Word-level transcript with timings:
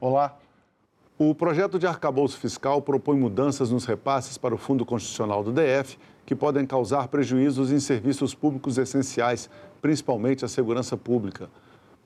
Olá. 0.00 0.38
O 1.18 1.34
projeto 1.34 1.78
de 1.78 1.86
arcabouço 1.86 2.38
fiscal 2.38 2.82
propõe 2.82 3.18
mudanças 3.18 3.70
nos 3.70 3.86
repasses 3.86 4.36
para 4.36 4.54
o 4.54 4.58
Fundo 4.58 4.84
Constitucional 4.84 5.42
do 5.42 5.52
DF 5.52 5.98
que 6.26 6.34
podem 6.34 6.66
causar 6.66 7.08
prejuízos 7.08 7.70
em 7.70 7.78
serviços 7.78 8.34
públicos 8.34 8.76
essenciais, 8.76 9.48
principalmente 9.80 10.44
a 10.44 10.48
segurança 10.48 10.96
pública. 10.96 11.48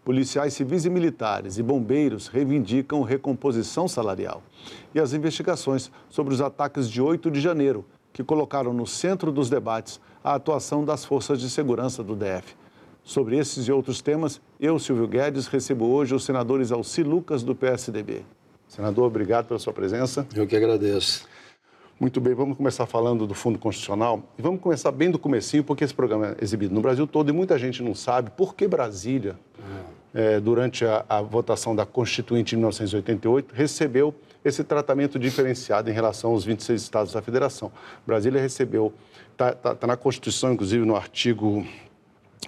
Policiais 0.05 0.53
civis 0.53 0.85
e 0.85 0.91
militares 0.91 1.59
e 1.59 1.63
bombeiros 1.63 2.29
reivindicam 2.29 3.03
recomposição 3.03 3.89
salarial. 3.89 4.43
E 4.95 5.01
as 5.01 5.15
investigações 5.15 5.91
sobre 6.09 6.35
os 6.35 6.41
ataques 6.41 6.89
de 6.89 7.01
8 7.01 7.31
de 7.31 7.41
janeiro, 7.41 7.85
que 8.13 8.23
colocaram 8.23 8.73
no 8.73 8.87
centro 8.87 9.33
dos 9.33 9.49
debates 9.49 10.01
a 10.23 10.35
atuação 10.35 10.85
das 10.85 11.05
forças 11.05 11.41
de 11.41 11.49
segurança 11.49 12.03
do 12.05 12.15
DF. 12.15 12.60
Sobre 13.03 13.37
esses 13.39 13.67
e 13.67 13.73
outros 13.73 14.01
temas, 14.01 14.41
eu, 14.61 14.79
Silvio 14.79 15.09
Guedes, 15.09 15.47
recebo 15.47 15.87
hoje 15.87 16.15
os 16.15 16.25
senadores 16.25 16.71
Alci 16.71 17.03
Lucas, 17.03 17.43
do 17.43 17.55
PSDB. 17.55 18.23
Senador, 18.69 19.07
obrigado 19.07 19.47
pela 19.47 19.59
sua 19.59 19.73
presença. 19.73 20.27
Eu 20.35 20.47
que 20.47 20.55
agradeço. 20.55 21.29
Muito 21.99 22.19
bem, 22.19 22.33
vamos 22.33 22.57
começar 22.57 22.87
falando 22.87 23.27
do 23.27 23.35
Fundo 23.35 23.59
Constitucional 23.59 24.23
e 24.39 24.41
vamos 24.41 24.61
começar 24.61 24.91
bem 24.91 25.11
do 25.11 25.19
comecinho, 25.19 25.63
porque 25.63 25.85
esse 25.85 25.93
programa 25.93 26.29
é 26.29 26.43
exibido 26.43 26.75
no 26.75 26.81
Brasil 26.81 27.07
todo 27.07 27.29
e 27.29 27.33
muita 27.33 27.59
gente 27.59 27.83
não 27.83 27.95
sabe 27.95 28.31
por 28.31 28.55
que 28.55 28.67
Brasília, 28.67 29.37
é, 30.15 30.41
durante 30.41 30.85
a, 30.85 31.05
a, 31.09 31.21
votação 31.21 31.77
da 31.77 31.85
Constituinte 31.85 32.51
de 32.51 32.57
1988, 32.57 33.55
recebeu 33.55 34.15
esse 34.43 34.65
tratamento 34.65 35.19
diferenciado 35.19 35.91
em 35.91 35.93
relação 35.93 36.31
aos 36.31 36.43
26 36.43 36.81
estados 36.81 37.13
da 37.13 37.21
Federação. 37.21 37.71
Brasília 38.07 38.41
recebeu, 38.41 38.95
está 39.33 39.53
tá, 39.53 39.75
tá 39.75 39.87
na 39.87 39.97
Constituição, 39.97 40.55
inclusive 40.55 40.87
no 40.87 40.97
artigo, 40.97 41.67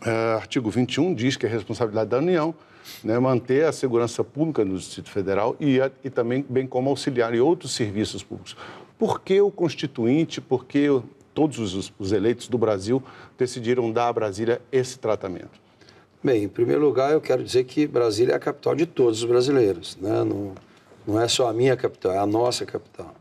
é, 0.04 0.10
artigo 0.34 0.70
21, 0.70 1.14
diz 1.14 1.36
que 1.36 1.46
é 1.46 1.48
responsabilidade 1.48 2.10
da 2.10 2.18
União, 2.18 2.54
né, 3.04 3.18
manter 3.18 3.64
a 3.64 3.72
segurança 3.72 4.24
pública 4.24 4.64
no 4.64 4.76
Distrito 4.76 5.10
Federal 5.10 5.56
e, 5.60 5.78
e 6.02 6.10
também 6.10 6.44
bem 6.48 6.66
como 6.66 6.90
auxiliar 6.90 7.34
em 7.34 7.40
outros 7.40 7.72
serviços 7.72 8.22
públicos. 8.22 8.56
Por 8.98 9.20
que 9.20 9.40
o 9.40 9.50
Constituinte, 9.50 10.40
por 10.40 10.64
que 10.64 10.88
todos 11.34 11.74
os, 11.74 11.92
os 11.98 12.12
eleitos 12.12 12.48
do 12.48 12.58
Brasil 12.58 13.02
decidiram 13.38 13.90
dar 13.90 14.08
a 14.08 14.12
Brasília 14.12 14.60
esse 14.70 14.98
tratamento? 14.98 15.60
Bem, 16.22 16.44
em 16.44 16.48
primeiro 16.48 16.84
lugar, 16.84 17.12
eu 17.12 17.20
quero 17.20 17.42
dizer 17.42 17.64
que 17.64 17.86
Brasília 17.86 18.34
é 18.34 18.36
a 18.36 18.38
capital 18.38 18.76
de 18.76 18.86
todos 18.86 19.22
os 19.22 19.28
brasileiros. 19.28 19.96
Né? 20.00 20.22
Não, 20.24 20.54
não 21.06 21.20
é 21.20 21.26
só 21.26 21.48
a 21.48 21.52
minha 21.52 21.76
capital, 21.76 22.12
é 22.12 22.18
a 22.18 22.26
nossa 22.26 22.64
capital. 22.64 23.12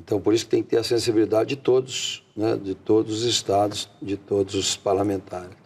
Então, 0.00 0.20
por 0.20 0.32
isso 0.32 0.44
que 0.44 0.50
tem 0.52 0.62
que 0.62 0.70
ter 0.70 0.78
a 0.78 0.84
sensibilidade 0.84 1.50
de 1.50 1.56
todos, 1.56 2.24
né? 2.36 2.56
de 2.56 2.74
todos 2.74 3.20
os 3.20 3.24
estados, 3.24 3.90
de 4.00 4.16
todos 4.16 4.54
os 4.54 4.76
parlamentares. 4.76 5.59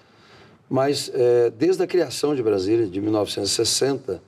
Mas, 0.69 1.11
é, 1.13 1.51
desde 1.51 1.83
a 1.83 1.87
criação 1.87 2.35
de 2.35 2.43
Brasília, 2.43 2.87
de 2.87 3.01
1960, 3.01 4.23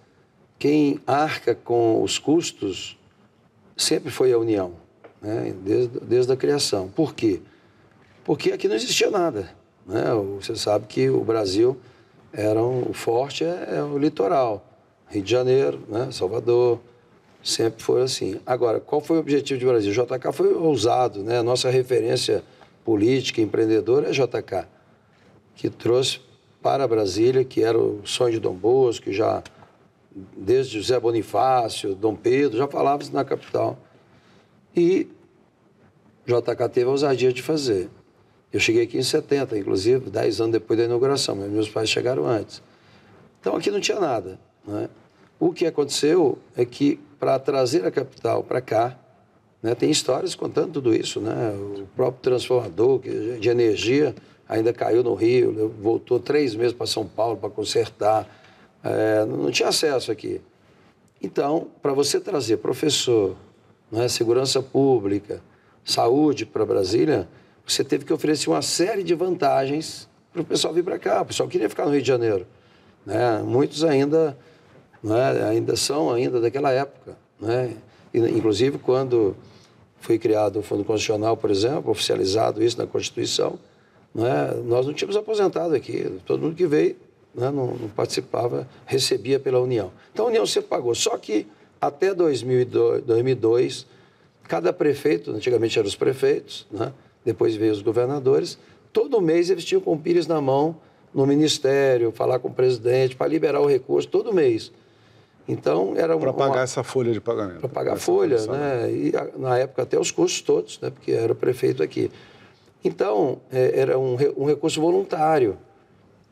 quem 0.58 1.00
arca 1.06 1.54
com 1.54 2.02
os 2.02 2.18
custos 2.18 2.98
sempre 3.76 4.10
foi 4.10 4.32
a 4.32 4.38
União, 4.38 4.72
né? 5.20 5.54
desde, 5.62 6.00
desde 6.00 6.32
a 6.32 6.36
criação. 6.36 6.88
Por 6.88 7.14
quê? 7.14 7.40
Porque 8.24 8.52
aqui 8.52 8.68
não 8.68 8.74
existia 8.74 9.10
nada. 9.10 9.50
Né? 9.86 10.04
Você 10.40 10.56
sabe 10.56 10.86
que 10.86 11.08
o 11.08 11.22
Brasil 11.22 11.76
era 12.32 12.62
um, 12.62 12.90
o 12.90 12.92
forte 12.92 13.44
é, 13.44 13.76
é, 13.76 13.82
o 13.82 13.96
litoral. 13.96 14.64
Rio 15.08 15.22
de 15.22 15.30
Janeiro, 15.30 15.80
né? 15.88 16.08
Salvador, 16.10 16.80
sempre 17.42 17.82
foi 17.82 18.02
assim. 18.02 18.40
Agora, 18.44 18.80
qual 18.80 19.00
foi 19.00 19.16
o 19.16 19.20
objetivo 19.20 19.60
de 19.60 19.64
Brasil? 19.64 19.92
O 19.92 19.94
JK 19.94 20.32
foi 20.32 20.52
ousado, 20.52 21.22
né? 21.22 21.38
A 21.38 21.42
nossa 21.42 21.70
referência 21.70 22.42
política, 22.84 23.40
empreendedora 23.40 24.08
é 24.08 24.10
JK, 24.10 24.66
que 25.54 25.70
trouxe 25.70 26.20
para 26.66 26.88
Brasília, 26.88 27.44
que 27.44 27.62
era 27.62 27.78
o 27.78 28.00
sonho 28.04 28.32
de 28.32 28.40
Dom 28.40 28.52
Bosco, 28.52 29.12
já 29.12 29.40
desde 30.36 30.80
José 30.80 30.98
Bonifácio, 30.98 31.94
Dom 31.94 32.16
Pedro, 32.16 32.58
já 32.58 32.66
falávamos 32.66 33.08
na 33.08 33.24
capital. 33.24 33.78
E 34.74 35.06
JK 36.26 36.68
teve 36.72 36.88
a 36.88 36.90
ousadia 36.90 37.32
de 37.32 37.40
fazer. 37.40 37.88
Eu 38.52 38.58
cheguei 38.58 38.82
aqui 38.82 38.98
em 38.98 39.02
70, 39.04 39.56
inclusive, 39.56 40.10
10 40.10 40.40
anos 40.40 40.52
depois 40.54 40.76
da 40.76 40.86
inauguração, 40.86 41.36
mas 41.36 41.48
meus 41.48 41.68
pais 41.68 41.88
chegaram 41.88 42.26
antes. 42.26 42.60
Então 43.40 43.54
aqui 43.54 43.70
não 43.70 43.78
tinha 43.78 44.00
nada. 44.00 44.36
Né? 44.66 44.88
O 45.38 45.52
que 45.52 45.66
aconteceu 45.66 46.36
é 46.56 46.64
que, 46.64 46.98
para 47.20 47.38
trazer 47.38 47.86
a 47.86 47.92
capital 47.92 48.42
para 48.42 48.60
cá, 48.60 48.98
né, 49.62 49.72
tem 49.76 49.88
histórias 49.88 50.34
contando 50.34 50.72
tudo 50.72 50.92
isso. 50.92 51.20
Né? 51.20 51.32
O 51.78 51.86
próprio 51.94 52.22
transformador 52.22 53.02
de 53.38 53.48
energia 53.48 54.16
ainda 54.48 54.72
caiu 54.72 55.02
no 55.02 55.14
Rio, 55.14 55.74
voltou 55.80 56.20
três 56.20 56.54
meses 56.54 56.72
para 56.72 56.86
São 56.86 57.06
Paulo 57.06 57.36
para 57.36 57.50
consertar. 57.50 58.26
É, 58.82 59.24
não 59.24 59.50
tinha 59.50 59.68
acesso 59.68 60.12
aqui. 60.12 60.40
Então, 61.22 61.68
para 61.82 61.92
você 61.92 62.20
trazer 62.20 62.58
professor, 62.58 63.36
né, 63.90 64.06
segurança 64.08 64.62
pública, 64.62 65.40
saúde 65.84 66.46
para 66.46 66.64
Brasília, 66.64 67.28
você 67.66 67.82
teve 67.82 68.04
que 68.04 68.12
oferecer 68.12 68.48
uma 68.48 68.62
série 68.62 69.02
de 69.02 69.14
vantagens 69.14 70.08
para 70.32 70.42
o 70.42 70.44
pessoal 70.44 70.72
vir 70.72 70.84
para 70.84 70.98
cá. 70.98 71.22
O 71.22 71.26
pessoal 71.26 71.48
queria 71.48 71.68
ficar 71.68 71.86
no 71.86 71.92
Rio 71.92 72.02
de 72.02 72.08
Janeiro. 72.08 72.46
Né? 73.04 73.42
Muitos 73.44 73.82
ainda, 73.82 74.36
né, 75.02 75.48
ainda 75.48 75.74
são 75.74 76.12
ainda 76.12 76.40
daquela 76.40 76.70
época. 76.70 77.16
Né? 77.40 77.76
Inclusive, 78.14 78.78
quando 78.78 79.36
foi 79.98 80.18
criado 80.18 80.60
o 80.60 80.62
Fundo 80.62 80.84
Constitucional, 80.84 81.36
por 81.36 81.50
exemplo, 81.50 81.90
oficializado 81.90 82.62
isso 82.62 82.78
na 82.78 82.86
Constituição, 82.86 83.58
né? 84.16 84.54
Nós 84.64 84.86
não 84.86 84.94
tínhamos 84.94 85.16
aposentado 85.16 85.74
aqui, 85.74 86.10
todo 86.24 86.40
mundo 86.40 86.56
que 86.56 86.66
veio 86.66 86.96
né, 87.34 87.50
não, 87.50 87.74
não, 87.74 87.88
participava, 87.88 88.66
recebia 88.86 89.38
pela 89.38 89.60
União. 89.60 89.92
Então 90.12 90.24
a 90.24 90.28
União 90.28 90.46
sempre 90.46 90.70
pagou. 90.70 90.94
Só 90.94 91.16
que 91.18 91.46
até 91.80 92.14
2002, 92.14 93.04
2002 93.04 93.86
cada 94.44 94.72
prefeito, 94.72 95.32
antigamente 95.32 95.78
eram 95.78 95.88
os 95.88 95.96
prefeitos, 95.96 96.66
né, 96.70 96.92
depois 97.24 97.56
veio 97.56 97.72
os 97.72 97.82
governadores, 97.82 98.58
todo 98.92 99.20
mês 99.20 99.50
eles 99.50 99.64
tinham 99.64 99.80
com 99.80 99.92
o 99.92 99.98
Pires 99.98 100.26
na 100.26 100.40
mão 100.40 100.76
no 101.12 101.26
ministério, 101.26 102.12
falar 102.12 102.38
com 102.38 102.48
o 102.48 102.52
presidente, 102.52 103.16
para 103.16 103.26
liberar 103.26 103.60
o 103.60 103.66
recurso, 103.66 104.08
todo 104.08 104.32
mês. 104.32 104.72
Então 105.48 105.94
era 105.96 106.16
para 106.16 106.32
pagar 106.32 106.54
uma... 106.54 106.62
essa 106.62 106.82
folha 106.82 107.12
de 107.12 107.20
pagamento. 107.20 107.60
Para 107.60 107.68
pagar 107.68 107.92
a 107.94 107.96
folha, 107.96 108.36
né? 108.46 108.90
E 108.90 109.12
na 109.38 109.58
época 109.58 109.82
até 109.82 109.98
os 109.98 110.10
custos 110.10 110.42
todos, 110.42 110.80
né? 110.80 110.90
Porque 110.90 111.12
era 111.12 111.34
prefeito 111.34 111.82
aqui. 111.82 112.10
Então, 112.86 113.40
é, 113.50 113.80
era 113.80 113.98
um, 113.98 114.16
um 114.36 114.44
recurso 114.46 114.80
voluntário. 114.80 115.58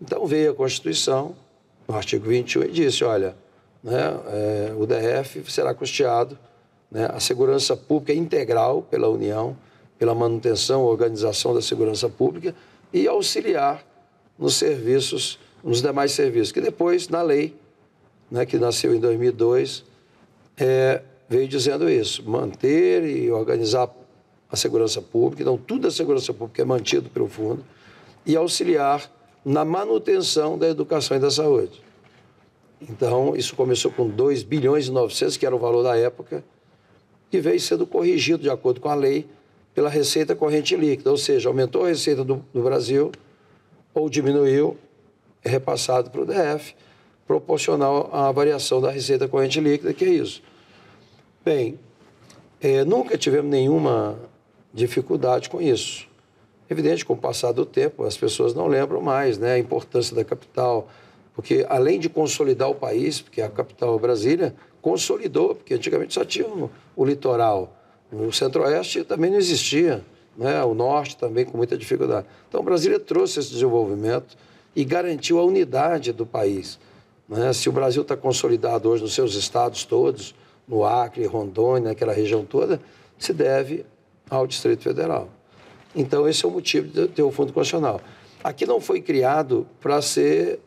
Então, 0.00 0.24
veio 0.24 0.52
a 0.52 0.54
Constituição, 0.54 1.34
no 1.88 1.96
artigo 1.96 2.28
21, 2.28 2.62
e 2.62 2.68
disse: 2.68 3.02
olha, 3.02 3.34
né, 3.82 4.16
é, 4.28 4.72
o 4.78 4.86
DF 4.86 5.50
será 5.50 5.74
custeado, 5.74 6.38
né, 6.88 7.08
a 7.12 7.18
segurança 7.18 7.76
pública 7.76 8.12
é 8.12 8.14
integral 8.14 8.82
pela 8.82 9.08
União, 9.08 9.56
pela 9.98 10.14
manutenção 10.14 10.84
organização 10.84 11.52
da 11.52 11.60
segurança 11.60 12.08
pública 12.08 12.54
e 12.92 13.08
auxiliar 13.08 13.84
nos 14.38 14.54
serviços, 14.54 15.40
nos 15.62 15.82
demais 15.82 16.12
serviços, 16.12 16.52
que 16.52 16.60
depois, 16.60 17.08
na 17.08 17.20
lei, 17.20 17.56
né, 18.30 18.46
que 18.46 18.58
nasceu 18.58 18.94
em 18.94 19.00
2002, 19.00 19.84
é, 20.56 21.02
veio 21.28 21.48
dizendo 21.48 21.90
isso: 21.90 22.22
manter 22.24 23.02
e 23.04 23.28
organizar 23.32 23.90
a 24.54 24.56
segurança 24.56 25.02
pública, 25.02 25.42
então 25.42 25.56
tudo 25.56 25.86
a 25.86 25.90
segurança 25.90 26.32
pública 26.32 26.62
é 26.62 26.64
mantido 26.64 27.10
pelo 27.10 27.28
fundo, 27.28 27.64
e 28.24 28.34
auxiliar 28.36 29.10
na 29.44 29.64
manutenção 29.64 30.56
da 30.56 30.68
educação 30.68 31.16
e 31.16 31.20
da 31.20 31.30
saúde. 31.30 31.82
Então, 32.80 33.36
isso 33.36 33.54
começou 33.54 33.90
com 33.90 34.08
2 34.08 34.42
bilhões 34.42 34.88
e 34.88 34.90
900, 34.90 35.36
que 35.36 35.44
era 35.44 35.54
o 35.54 35.58
valor 35.58 35.82
da 35.82 35.96
época, 35.96 36.42
e 37.30 37.40
veio 37.40 37.60
sendo 37.60 37.86
corrigido 37.86 38.42
de 38.42 38.50
acordo 38.50 38.80
com 38.80 38.88
a 38.88 38.94
lei 38.94 39.26
pela 39.74 39.90
receita 39.90 40.34
corrente 40.34 40.76
líquida, 40.76 41.10
ou 41.10 41.16
seja, 41.16 41.48
aumentou 41.48 41.84
a 41.84 41.88
receita 41.88 42.24
do, 42.24 42.44
do 42.52 42.62
Brasil 42.62 43.10
ou 43.92 44.08
diminuiu, 44.08 44.76
é 45.42 45.48
repassado 45.48 46.10
para 46.10 46.22
o 46.22 46.26
DF, 46.26 46.74
proporcional 47.26 48.10
à 48.12 48.30
variação 48.30 48.80
da 48.80 48.90
receita 48.90 49.26
corrente 49.28 49.60
líquida, 49.60 49.92
que 49.92 50.04
é 50.04 50.08
isso. 50.08 50.42
Bem, 51.44 51.78
é, 52.60 52.84
nunca 52.84 53.18
tivemos 53.18 53.50
nenhuma 53.50 54.18
dificuldade 54.74 55.48
com 55.48 55.62
isso. 55.62 56.06
Evidente, 56.68 57.04
com 57.04 57.12
o 57.12 57.16
passar 57.16 57.52
do 57.52 57.64
tempo, 57.64 58.04
as 58.04 58.16
pessoas 58.16 58.52
não 58.52 58.66
lembram 58.66 59.00
mais 59.00 59.38
né, 59.38 59.52
a 59.52 59.58
importância 59.58 60.16
da 60.16 60.24
capital, 60.24 60.88
porque 61.34 61.64
além 61.68 62.00
de 62.00 62.08
consolidar 62.08 62.68
o 62.68 62.74
país, 62.74 63.20
porque 63.20 63.40
a 63.40 63.48
capital 63.48 63.98
Brasília 63.98 64.54
consolidou, 64.82 65.54
porque 65.54 65.74
antigamente 65.74 66.12
só 66.12 66.24
tinha 66.24 66.48
o, 66.48 66.70
o 66.96 67.04
litoral, 67.04 67.76
o 68.10 68.32
centro-oeste 68.32 69.04
também 69.04 69.30
não 69.30 69.38
existia, 69.38 70.04
né, 70.36 70.62
o 70.64 70.74
norte 70.74 71.16
também 71.16 71.44
com 71.44 71.56
muita 71.56 71.76
dificuldade. 71.76 72.26
Então, 72.48 72.62
Brasília 72.62 72.98
trouxe 72.98 73.40
esse 73.40 73.50
desenvolvimento 73.50 74.36
e 74.74 74.84
garantiu 74.84 75.38
a 75.38 75.44
unidade 75.44 76.12
do 76.12 76.26
país. 76.26 76.78
Né? 77.28 77.52
Se 77.52 77.68
o 77.68 77.72
Brasil 77.72 78.02
está 78.02 78.16
consolidado 78.16 78.88
hoje 78.88 79.02
nos 79.02 79.14
seus 79.14 79.34
estados 79.34 79.84
todos, 79.84 80.34
no 80.66 80.84
Acre, 80.84 81.24
Rondônia, 81.26 81.90
naquela 81.90 82.12
região 82.12 82.44
toda, 82.44 82.80
se 83.18 83.32
deve 83.32 83.84
ao 84.28 84.46
Distrito 84.46 84.82
Federal. 84.82 85.28
Então, 85.94 86.28
esse 86.28 86.44
é 86.44 86.48
o 86.48 86.50
motivo 86.50 86.88
de 86.88 87.08
ter 87.08 87.22
o 87.22 87.30
Fundo 87.30 87.52
Constitucional. 87.52 88.00
Aqui 88.42 88.66
não 88.66 88.80
foi 88.80 89.00
criado 89.00 89.66
para 89.80 90.02
ser 90.02 90.60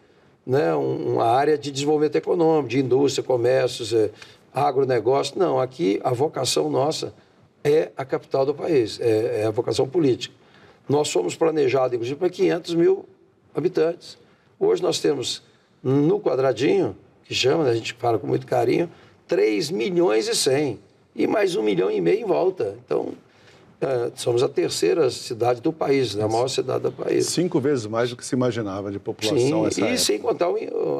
né, 0.45 0.73
uma 0.73 1.25
área 1.25 1.57
de 1.57 1.69
desenvolvimento 1.69 2.15
econômico, 2.15 2.69
de 2.69 2.79
indústria, 2.79 3.23
comércios, 3.23 3.93
é, 3.93 4.09
agronegócio. 4.53 5.37
Não, 5.37 5.59
aqui 5.59 5.99
a 6.03 6.11
vocação 6.11 6.69
nossa 6.69 7.13
é 7.63 7.91
a 7.97 8.05
capital 8.05 8.45
do 8.45 8.53
país, 8.53 8.99
é, 9.01 9.41
é 9.41 9.45
a 9.45 9.51
vocação 9.51 9.87
política. 9.87 10.33
Nós 10.87 11.11
fomos 11.11 11.35
planejados, 11.35 11.93
inclusive, 11.93 12.17
para 12.17 12.29
500 12.29 12.75
mil 12.75 13.05
habitantes. 13.53 14.17
Hoje 14.57 14.81
nós 14.81 14.99
temos 14.99 15.43
no 15.83 16.19
quadradinho, 16.19 16.95
que 17.25 17.35
chama, 17.35 17.65
né, 17.65 17.71
a 17.71 17.75
gente 17.75 17.93
fala 17.93 18.17
com 18.17 18.25
muito 18.25 18.47
carinho, 18.47 18.89
3 19.27 19.69
milhões 19.69 20.29
e 20.29 20.35
100. 20.35 20.79
E 21.13 21.27
mais 21.27 21.55
um 21.55 21.63
milhão 21.63 21.91
e 21.91 21.99
meio 21.99 22.21
em 22.21 22.25
volta. 22.25 22.77
Então, 22.85 23.13
é, 23.79 24.11
somos 24.15 24.41
a 24.41 24.49
terceira 24.49 25.07
cidade 25.11 25.61
do 25.61 25.71
país, 25.71 26.15
né? 26.15 26.23
a 26.23 26.27
maior 26.27 26.47
cidade 26.47 26.83
do 26.83 26.91
país. 26.91 27.27
Cinco 27.27 27.59
vezes 27.59 27.85
mais 27.85 28.09
do 28.09 28.17
que 28.17 28.25
se 28.25 28.33
imaginava 28.33 28.91
de 28.91 28.97
população. 28.97 29.69
Sim, 29.69 29.81
e 29.81 29.83
época. 29.83 29.97
sem 29.97 30.19
contar 30.19 30.47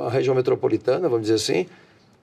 a 0.05 0.09
região 0.09 0.35
metropolitana, 0.35 1.09
vamos 1.09 1.27
dizer 1.27 1.35
assim, 1.35 1.65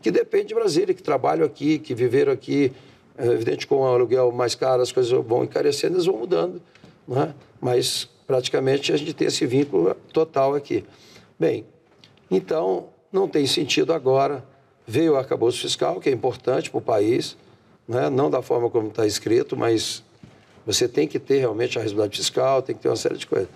que 0.00 0.12
depende 0.12 0.48
de 0.48 0.54
Brasília, 0.54 0.94
que 0.94 1.02
trabalham 1.02 1.44
aqui, 1.44 1.78
que 1.78 1.92
viveram 1.94 2.32
aqui. 2.32 2.70
É 3.16 3.26
evidente, 3.26 3.66
com 3.66 3.80
o 3.80 3.84
aluguel 3.84 4.30
mais 4.30 4.54
caro, 4.54 4.82
as 4.82 4.92
coisas 4.92 5.10
vão 5.10 5.42
encarecendo, 5.42 5.94
eles 5.94 6.06
vão 6.06 6.18
mudando. 6.18 6.60
Né? 7.06 7.34
Mas, 7.60 8.08
praticamente, 8.26 8.92
a 8.92 8.96
gente 8.96 9.12
tem 9.12 9.26
esse 9.26 9.46
vínculo 9.46 9.94
total 10.12 10.54
aqui. 10.54 10.84
Bem, 11.38 11.64
então, 12.30 12.88
não 13.12 13.26
tem 13.26 13.46
sentido 13.46 13.92
agora. 13.92 14.44
Veio 14.86 15.14
o 15.14 15.16
arcabouço 15.16 15.60
fiscal, 15.60 15.98
que 15.98 16.08
é 16.08 16.12
importante 16.12 16.70
para 16.70 16.78
o 16.78 16.82
país, 16.82 17.36
né? 17.88 18.10
não 18.10 18.28
da 18.28 18.42
forma 18.42 18.68
como 18.68 18.88
está 18.88 19.06
escrito, 19.06 19.56
mas 19.56 20.03
você 20.66 20.88
tem 20.88 21.06
que 21.06 21.18
ter 21.18 21.38
realmente 21.38 21.78
a 21.78 21.82
responsabilidade 21.82 22.18
fiscal, 22.18 22.62
tem 22.62 22.74
que 22.74 22.82
ter 22.82 22.88
uma 22.88 22.96
série 22.96 23.16
de 23.16 23.26
coisas. 23.26 23.48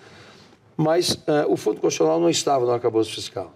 Mas 0.77 1.13
uh, 1.13 1.45
o 1.47 1.57
Fundo 1.57 1.81
Constitucional 1.81 2.19
não 2.19 2.29
estava 2.29 2.65
no 2.65 2.71
arcabouço 2.71 3.13
fiscal. 3.13 3.53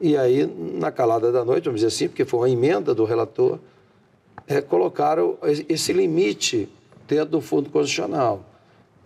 E 0.00 0.16
aí, 0.16 0.46
na 0.46 0.90
calada 0.90 1.30
da 1.30 1.44
noite, 1.44 1.64
vamos 1.64 1.80
dizer 1.80 1.88
assim, 1.88 2.08
porque 2.08 2.24
foi 2.24 2.40
uma 2.40 2.50
emenda 2.50 2.94
do 2.94 3.04
relator, 3.04 3.58
é, 4.46 4.60
colocaram 4.62 5.36
esse 5.68 5.92
limite 5.92 6.68
dentro 7.06 7.32
do 7.32 7.40
Fundo 7.40 7.68
Constitucional. 7.68 8.42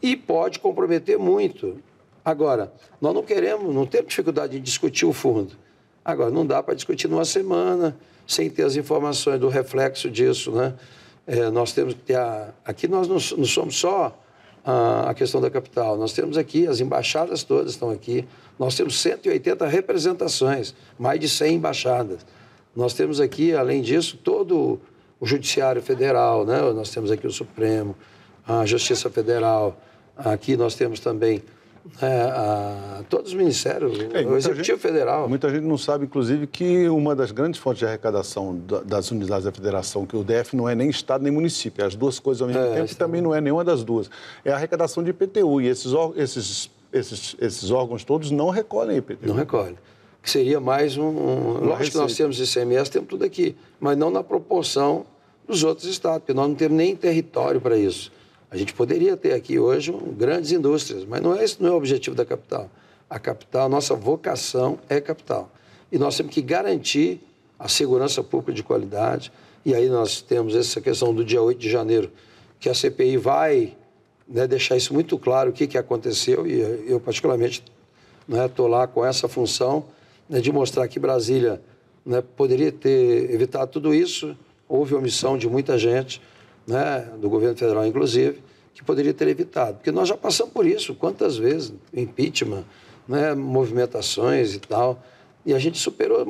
E 0.01 0.15
pode 0.15 0.61
comprometer 0.61 1.19
muito. 1.19 1.79
Agora, 2.25 2.73
nós 3.01 3.13
não 3.13 3.23
queremos, 3.23 3.75
não 3.75 3.85
temos 3.85 4.09
dificuldade 4.09 4.57
em 4.57 4.63
discutir 4.63 5.05
o 5.05 5.13
fundo. 5.13 5.57
Agora, 6.05 6.31
não 6.31 6.47
dá 6.47 6.63
para 6.63 6.75
discutir 6.75 7.09
numa 7.09 7.25
semana 7.25 7.97
sem 8.27 8.49
ter 8.49 8.63
as 8.65 8.77
informações 8.77 9.41
do 9.41 9.49
reflexo 9.49 10.11
disso, 10.11 10.53
né? 10.53 10.75
É, 11.27 11.51
nós 11.51 11.73
temos 11.73 11.95
que 11.95 12.01
ter 12.01 12.17
a... 12.17 12.51
Aqui 12.65 12.87
nós 12.87 13.09
não, 13.09 13.17
não 13.39 13.45
somos 13.47 13.77
só 13.77 14.17
a, 14.65 15.11
a, 15.11 15.15
questão 15.15 15.41
da 15.41 15.51
capital, 15.51 15.97
nós 15.97 16.13
temos 16.13 16.37
aqui, 16.37 16.67
as 16.67 16.81
embaixadas 16.81 17.43
todas 17.45 17.73
estão 17.73 17.91
aqui, 17.91 18.27
nós 18.59 18.75
temos 18.75 18.99
180 19.01 19.67
representações, 19.67 20.75
mais 20.99 21.21
de 21.21 21.29
100 21.29 21.57
embaixadas. 21.57 22.27
Nós 22.75 22.95
temos 22.95 23.21
aqui, 23.21 23.55
além 23.55 23.83
disso, 23.83 24.19
todo 24.23 24.81
o 25.21 25.27
Judiciário 25.27 25.83
Federal, 25.83 26.45
né? 26.45 26.61
nós 26.73 26.91
temos 26.91 27.11
aqui 27.11 27.27
o 27.27 27.33
Supremo, 27.33 27.95
a 28.47 28.65
Justiça 28.67 29.09
Federal, 29.09 29.81
aqui 30.17 30.57
nós 30.57 30.75
temos 30.75 31.01
também 31.01 31.43
a, 32.01 33.03
todos 33.09 33.31
os 33.33 33.35
ministérios, 33.35 33.99
é, 34.13 34.23
o 34.27 34.37
Executivo 34.37 34.79
gente, 34.79 34.79
Federal. 34.79 35.29
Muita 35.29 35.51
gente 35.51 35.65
não 35.65 35.77
sabe, 35.77 36.07
inclusive, 36.07 36.47
que 36.47 36.89
uma 36.89 37.15
das 37.15 37.31
grandes 37.31 37.61
fontes 37.61 37.81
de 37.81 37.87
arrecadação 37.87 38.59
das 38.85 39.11
unidades 39.11 39.45
da 39.45 39.53
federação, 39.53 40.07
que 40.07 40.17
o 40.17 40.25
DF 40.25 40.57
não 40.57 40.69
é 40.69 40.75
nem 40.75 40.89
Estado 40.89 41.23
nem 41.23 41.33
município, 41.33 41.83
é 41.83 41.87
as 41.87 41.95
duas 41.95 42.19
coisas 42.19 42.41
ao 42.41 42.49
mesmo 42.49 42.63
é, 42.63 42.75
tempo, 42.77 42.91
e 42.91 42.95
também 42.95 43.21
não 43.21 43.35
é 43.35 43.41
nenhuma 43.41 43.65
das 43.65 43.85
duas. 43.85 44.11
É 44.45 44.51
a 44.51 44.57
arrecadação 44.57 45.03
de 45.03 45.11
IPTU, 45.11 45.61
e 45.61 45.69
esses, 45.69 45.93
esses, 46.17 46.71
esses, 46.93 47.37
esses 47.39 47.71
órgãos 47.71 48.03
todos 48.03 48.31
não 48.31 48.49
recolhem 48.51 48.97
IPTU. 48.99 49.29
Não 49.29 49.35
recolhem. 49.35 49.77
Que 50.23 50.31
seria 50.31 50.59
mais 50.59 50.97
um... 50.97 51.03
um 51.03 51.53
lógico 51.53 51.77
receita. 51.77 51.91
que 51.93 51.99
nós 51.99 52.17
temos 52.17 52.41
ICMS, 52.41 52.91
temos 52.91 53.09
tudo 53.09 53.25
aqui, 53.25 53.55
mas 53.79 53.97
não 53.97 54.11
na 54.11 54.23
proporção 54.23 55.05
dos 55.47 55.63
outros 55.63 55.87
estados, 55.87 56.21
porque 56.21 56.33
nós 56.33 56.49
não 56.49 56.55
temos 56.55 56.79
nem 56.79 56.97
território 56.97 57.61
para 57.61 57.77
isso. 57.77 58.11
A 58.51 58.57
gente 58.57 58.73
poderia 58.73 59.17
ter 59.17 59.33
aqui 59.33 59.59
hoje 59.59 59.93
grandes 60.17 60.53
indústrias, 60.53 61.05
mas 61.05 61.21
não 61.21 61.35
é 61.35 61.45
esse 61.45 61.63
não 61.63 61.71
é 61.71 61.73
o 61.73 61.77
objetivo 61.77 62.15
da 62.15 62.25
capital. 62.25 62.71
A 63.09 63.19
capital, 63.19 63.69
nossa 63.69 63.95
vocação 63.95 64.79
é 64.89 65.01
capital. 65.01 65.51
E 65.91 65.99
nós 65.99 66.17
temos 66.17 66.33
que 66.33 66.43
garantir 66.43 67.21
a 67.59 67.69
segurança 67.69 68.23
pública 68.23 68.53
de 68.53 68.63
qualidade. 68.63 69.33
E 69.65 69.75
aí 69.75 69.89
nós 69.89 70.21
temos 70.21 70.55
essa 70.55 70.81
questão 70.81 71.15
do 71.15 71.25
dia 71.25 71.41
8 71.41 71.59
de 71.59 71.71
janeiro, 71.71 72.11
que 72.61 72.69
a 72.69 72.75
CPI 72.75 73.17
vai 73.17 73.75
né, 74.29 74.47
deixar 74.47 74.77
isso 74.77 74.93
muito 74.93 75.19
claro, 75.19 75.51
o 75.51 75.53
que, 75.53 75.67
que 75.67 75.79
aconteceu, 75.79 76.47
e 76.47 76.91
eu 76.91 77.01
particularmente 77.01 77.63
estou 78.29 78.69
né, 78.69 78.77
lá 78.77 78.87
com 78.87 79.05
essa 79.05 79.29
função 79.29 79.85
né, 80.29 80.41
de 80.41 80.51
mostrar 80.51 80.89
que 80.89 80.99
Brasília 80.99 81.61
né, 82.05 82.23
poderia 82.37 82.73
ter 82.73 83.31
evitado 83.31 83.71
tudo 83.71 83.95
isso, 83.95 84.37
houve 84.69 84.95
omissão 84.95 85.37
de 85.37 85.49
muita 85.49 85.79
gente, 85.79 86.21
né, 86.67 87.09
do 87.19 87.29
governo 87.29 87.57
federal 87.57 87.87
inclusive, 87.87 88.43
que 88.75 88.83
poderia 88.83 89.15
ter 89.15 89.29
evitado. 89.29 89.75
Porque 89.75 89.93
nós 89.93 90.09
já 90.09 90.17
passamos 90.17 90.53
por 90.53 90.67
isso, 90.67 90.95
quantas 90.95 91.37
vezes, 91.37 91.73
impeachment, 91.93 92.65
né, 93.07 93.35
movimentações 93.35 94.55
e 94.55 94.59
tal, 94.59 95.03
e 95.47 95.55
a 95.55 95.59
gente 95.59 95.79
superou 95.79 96.27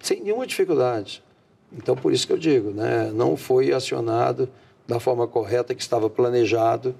sem 0.00 0.20
nenhuma 0.22 0.46
dificuldade. 0.46 1.22
Então, 1.72 1.96
por 1.96 2.12
isso 2.12 2.26
que 2.26 2.32
eu 2.32 2.38
digo, 2.38 2.70
né, 2.70 3.10
não 3.14 3.36
foi 3.36 3.72
acionado 3.72 4.48
da 4.86 5.00
forma 5.00 5.26
correta 5.26 5.74
que 5.74 5.82
estava 5.82 6.08
planejado, 6.08 6.94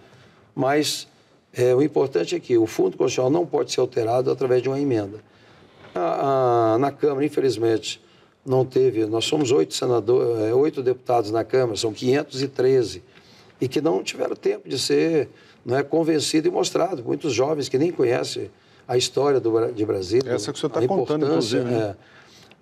mas 0.54 1.06
é, 1.52 1.74
o 1.74 1.82
importante 1.82 2.34
é 2.34 2.40
que 2.40 2.56
o 2.58 2.66
Fundo 2.66 2.96
Constitucional 2.96 3.30
não 3.30 3.46
pode 3.46 3.72
ser 3.72 3.80
alterado 3.80 4.30
através 4.30 4.62
de 4.62 4.68
uma 4.68 4.80
emenda. 4.80 5.20
A, 5.94 6.74
a, 6.74 6.78
na 6.78 6.90
Câmara, 6.90 7.24
infelizmente, 7.24 8.00
não 8.46 8.64
teve. 8.64 9.04
Nós 9.06 9.24
somos 9.24 9.50
oito 9.50 9.74
senadores, 9.74 10.44
é, 10.44 10.54
oito 10.54 10.82
deputados 10.82 11.30
na 11.30 11.44
Câmara, 11.44 11.76
são 11.76 11.92
513, 11.92 13.02
e 13.60 13.68
que 13.68 13.80
não 13.80 14.02
tiveram 14.02 14.36
tempo 14.36 14.68
de 14.68 14.78
ser 14.78 15.28
né, 15.64 15.82
convencido 15.82 16.46
e 16.46 16.50
mostrado. 16.50 17.02
Muitos 17.02 17.34
jovens 17.34 17.68
que 17.68 17.76
nem 17.76 17.90
conhecem 17.90 18.50
a 18.86 18.96
história 18.96 19.40
do, 19.40 19.72
de 19.72 19.84
Brasília. 19.84 20.32
Essa 20.32 20.52
que 20.52 20.58
o 20.58 20.60
senhor 20.60 20.68
está 20.68 20.86
contando, 20.86 21.26
inclusive. 21.26 21.64
Né? 21.64 21.78
É. 21.78 21.96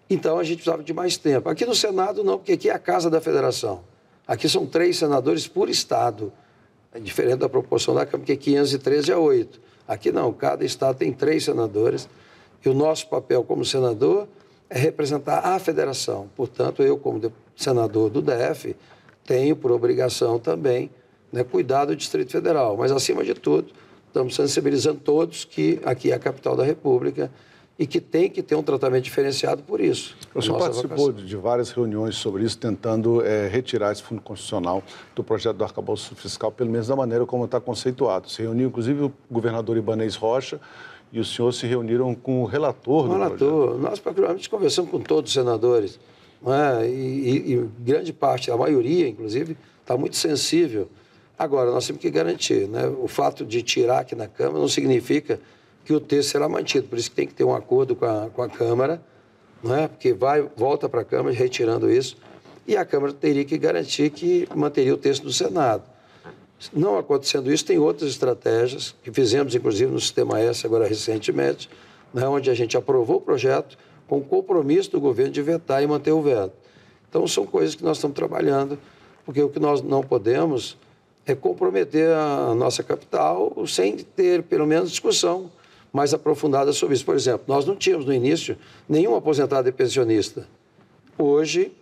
Então 0.09 0.39
a 0.39 0.45
gente 0.45 0.57
precisava 0.57 0.83
de 0.83 0.93
mais 0.93 1.17
tempo. 1.17 1.49
Aqui 1.49 1.67
no 1.67 1.75
Senado, 1.75 2.25
não, 2.25 2.39
porque 2.39 2.53
aqui 2.53 2.71
é 2.71 2.73
a 2.73 2.79
casa 2.79 3.11
da 3.11 3.21
federação. 3.21 3.83
Aqui 4.27 4.49
são 4.49 4.65
três 4.65 4.97
senadores 4.97 5.47
por 5.47 5.69
estado. 5.69 6.33
É 6.93 6.99
diferente 6.99 7.39
da 7.39 7.49
proporção 7.49 7.95
da 7.95 8.07
Câmara, 8.07 8.25
que 8.27 8.33
é 8.33 8.37
513 8.37 9.13
a 9.13 9.19
8. 9.19 9.61
Aqui 9.87 10.11
não, 10.11 10.33
cada 10.33 10.65
estado 10.65 10.97
tem 10.97 11.13
três 11.13 11.45
senadores. 11.45 12.09
E 12.65 12.69
o 12.69 12.75
nosso 12.75 13.09
papel 13.09 13.45
como 13.45 13.65
senador 13.65 14.27
é 14.69 14.79
representar 14.79 15.41
a 15.41 15.59
federação. 15.59 16.29
Portanto, 16.35 16.83
eu, 16.83 16.97
como 16.97 17.33
senador 17.57 18.11
do 18.11 18.21
DF, 18.21 18.75
tenho 19.25 19.57
por 19.57 19.71
obrigação 19.71 20.39
também 20.39 20.91
né, 21.33 21.45
cuidar 21.45 21.85
do 21.85 21.97
Distrito 21.97 22.33
Federal. 22.33 22.77
Mas, 22.77 22.93
acima 22.93 23.25
de 23.25 23.35
tudo, 23.35 23.73
estamos 24.07 24.35
sensibilizando 24.35 25.01
todos 25.01 25.45
que 25.45 25.81
aqui 25.85 26.13
é 26.13 26.15
a 26.15 26.19
capital 26.19 26.57
da 26.57 26.65
República 26.65 27.31
e 27.77 27.87
que 27.87 28.01
tem 28.01 28.31
que 28.31 28.41
ter 28.43 28.55
um 28.55 28.63
tratamento 28.63 29.03
diferenciado 29.03 29.63
por 29.63 29.81
isso. 29.81 30.17
O 30.33 30.41
senhor 30.41 30.59
participou 30.59 31.07
vocação. 31.07 31.27
de 31.27 31.37
várias 31.37 31.71
reuniões 31.71 32.15
sobre 32.15 32.45
isso, 32.45 32.57
tentando 32.57 33.25
é, 33.25 33.49
retirar 33.49 33.91
esse 33.91 34.03
fundo 34.03 34.21
constitucional 34.21 34.83
do 35.15 35.25
projeto 35.25 35.57
do 35.57 35.65
arcabouço 35.65 36.15
fiscal, 36.15 36.53
pelo 36.53 36.71
menos 36.71 36.87
da 36.87 36.95
maneira 36.95 37.27
como 37.27 37.45
está 37.45 37.61
conceituado. 37.61 38.31
Se 38.31 38.43
reuniu, 38.43 38.69
inclusive, 38.69 39.03
o 39.03 39.13
governador 39.29 39.77
Ibanez 39.77 40.15
Rocha, 40.15 40.61
e 41.15 41.21
o 41.21 41.25
senhor 41.25 41.53
se 41.53 41.65
reuniram 41.65 42.13
com 42.13 42.43
o 42.43 42.45
relator 42.45 43.05
o 43.05 43.09
do 43.09 43.13
relator. 43.13 43.39
Projeto. 43.39 43.79
Nós, 43.79 44.01
particularmente, 44.01 44.51
conversamos 44.51 44.91
com 44.91 44.99
todos 44.99 45.31
os 45.31 45.35
senadores. 45.35 46.01
É? 46.45 46.89
E, 46.89 46.93
e, 46.93 47.53
e, 47.53 47.69
grande 47.79 48.13
parte, 48.13 48.51
a 48.51 48.57
maioria, 48.57 49.07
inclusive, 49.07 49.57
está 49.81 49.97
muito 49.97 50.17
sensível. 50.17 50.91
Agora, 51.39 51.71
nós 51.71 51.87
temos 51.87 52.03
que 52.03 52.11
garantir. 52.11 52.67
Né? 52.67 52.89
O 52.89 53.07
fato 53.07 53.47
de 53.47 53.63
tirar 53.63 54.01
aqui 54.01 54.17
na 54.17 54.27
Câmara 54.27 54.59
não 54.59 54.67
significa 54.67 55.39
que 55.85 55.93
o 55.93 56.01
texto 56.01 56.31
será 56.31 56.49
mantido. 56.49 56.89
Por 56.89 56.99
isso 56.99 57.11
que 57.11 57.17
tem 57.17 57.29
que 57.29 57.35
ter 57.35 57.45
um 57.45 57.55
acordo 57.55 57.95
com 57.95 58.07
a, 58.07 58.29
com 58.31 58.43
a 58.43 58.49
Câmara, 58.49 59.01
né? 59.63 59.87
porque 59.87 60.13
vai, 60.13 60.43
volta 60.57 60.89
para 60.89 61.03
a 61.03 61.05
Câmara 61.05 61.33
retirando 61.33 61.89
isso. 61.89 62.17
E 62.67 62.77
a 62.77 62.85
Câmara 62.85 63.13
teria 63.13 63.45
que 63.45 63.57
garantir 63.57 64.11
que 64.11 64.49
manteria 64.53 64.93
o 64.93 64.99
texto 64.99 65.23
do 65.23 65.33
Senado. 65.33 65.85
Não 66.73 66.97
acontecendo 66.97 67.53
isso, 67.53 67.65
tem 67.65 67.79
outras 67.79 68.11
estratégias 68.11 68.95
que 69.03 69.13
fizemos, 69.13 69.55
inclusive, 69.55 69.91
no 69.91 70.01
Sistema 70.01 70.41
S 70.41 70.67
agora 70.67 70.87
recentemente, 70.87 71.69
né, 72.13 72.27
onde 72.27 72.51
a 72.51 72.55
gente 72.55 72.77
aprovou 72.77 73.17
o 73.17 73.21
projeto 73.21 73.77
com 74.09 74.19
o 74.19 74.25
compromisso 74.25 74.91
do 74.91 75.01
governo 75.01 75.33
de 75.33 75.43
vetar 75.43 75.83
e 75.83 75.87
manter 75.87 76.13
o 76.13 76.23
veto. 76.23 76.53
Então, 77.09 77.27
são 77.27 77.47
coisas 77.47 77.75
que 77.75 77.85
nós 77.85 77.99
estamos 77.99 78.15
trabalhando, 78.15 78.79
porque 79.25 79.43
o 79.43 79.49
que 79.49 79.61
nós 79.61 79.83
não 79.83 80.03
podemos 80.03 80.77
é 81.27 81.35
comprometer 81.35 82.11
a 82.11 82.55
nossa 82.55 82.83
capital 82.83 83.53
sem 83.67 83.97
ter, 83.97 84.43
pelo 84.43 84.67
menos, 84.67 84.91
discussão 84.91 85.51
mais 85.93 86.13
aprofundada 86.13 86.73
sobre 86.73 86.95
isso. 86.95 87.05
Por 87.05 87.15
exemplo, 87.15 87.45
nós 87.47 87.65
não 87.65 87.77
tínhamos 87.77 88.05
no 88.05 88.13
início 88.13 88.57
nenhum 88.89 89.15
aposentado 89.15 89.69
e 89.69 89.73
pensionista. 89.73 90.47
Hoje, 91.17 91.73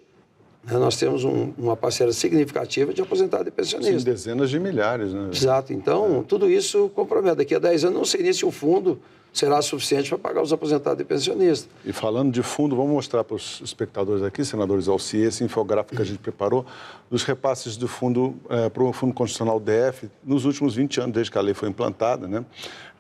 nós 0.71 0.97
temos 0.97 1.25
um, 1.25 1.53
uma 1.59 1.77
parcela 1.77 2.13
significativa 2.13 2.95
de 2.95 3.03
aposentados 3.03 3.49
e 3.49 3.51
pensionistas. 3.51 4.03
Sim, 4.03 4.09
dezenas 4.09 4.51
de 4.51 4.61
milhares, 4.61 5.13
né? 5.13 5.31
Exato. 5.33 5.73
Então, 5.73 6.21
é. 6.21 6.23
tudo 6.23 6.49
isso 6.49 6.89
compromete. 6.95 7.37
Daqui 7.37 7.55
a 7.55 7.59
10 7.59 7.87
anos, 7.87 7.99
não 7.99 8.05
sei 8.05 8.23
nem 8.23 8.33
se 8.33 8.47
o 8.47 8.51
fundo 8.51 9.01
será 9.33 9.61
suficiente 9.63 10.11
para 10.11 10.19
pagar 10.19 10.43
os 10.43 10.53
aposentados 10.53 11.01
e 11.01 11.05
pensionistas. 11.05 11.69
E 11.85 11.93
falando 11.93 12.31
de 12.31 12.43
fundo, 12.43 12.77
vamos 12.77 12.93
mostrar 12.93 13.25
para 13.25 13.35
os 13.35 13.61
espectadores 13.65 14.23
aqui, 14.23 14.45
senadores 14.45 14.89
Alci, 14.89 15.17
esse 15.17 15.43
infográfico 15.43 15.97
que 15.97 16.03
a 16.03 16.05
gente 16.05 16.19
preparou, 16.19 16.67
dos 17.11 17.25
repasses 17.25 17.77
do 17.77 17.89
fundo 17.89 18.35
é, 18.51 18.69
para 18.69 18.83
o 18.83 18.93
Fundo 18.93 19.15
Constitucional 19.15 19.59
DF 19.59 20.11
nos 20.23 20.45
últimos 20.45 20.75
20 20.75 21.01
anos, 21.01 21.15
desde 21.15 21.31
que 21.31 21.39
a 21.39 21.41
lei 21.41 21.55
foi 21.55 21.69
implantada. 21.69 22.29
Né? 22.29 22.45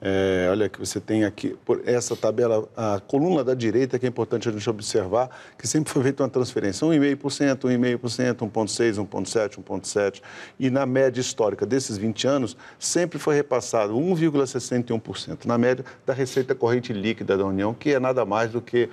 É, 0.05 0.49
olha 0.51 0.69
que 0.69 0.81
você 0.81 0.99
tem 0.99 1.25
aqui, 1.25 1.57
essa 1.87 2.17
tabela, 2.17 2.69
a 2.77 3.01
coluna 3.07 3.45
da 3.45 3.55
direita, 3.55 4.01
que 4.01 4.05
é 4.05 4.09
importante 4.09 4.49
a 4.49 4.53
gente 4.53 4.69
observar, 4.69 5.31
que 5.57 5.69
sempre 5.69 5.93
foi 5.93 6.03
feita 6.03 6.25
uma 6.25 6.29
transferência, 6.29 6.85
1,5%, 6.85 7.69
1,5%, 7.69 8.51
1,6%, 8.51 9.07
1,7%, 9.07 9.63
1,7%. 9.63 10.21
E 10.59 10.71
na 10.71 10.85
média 10.85 11.21
histórica 11.21 11.65
desses 11.65 11.97
20 11.97 12.27
anos, 12.27 12.57
sempre 12.81 13.17
foi 13.21 13.37
repassado 13.37 13.95
1,61%, 13.95 15.45
na 15.45 15.57
média 15.57 15.85
da 16.05 16.13
receita 16.13 16.53
corrente 16.53 16.93
líquida 16.93 17.37
da 17.37 17.45
União, 17.45 17.73
que 17.73 17.95
é 17.95 18.01
nada 18.01 18.25
mais 18.25 18.51
do 18.51 18.61
que 18.61 18.89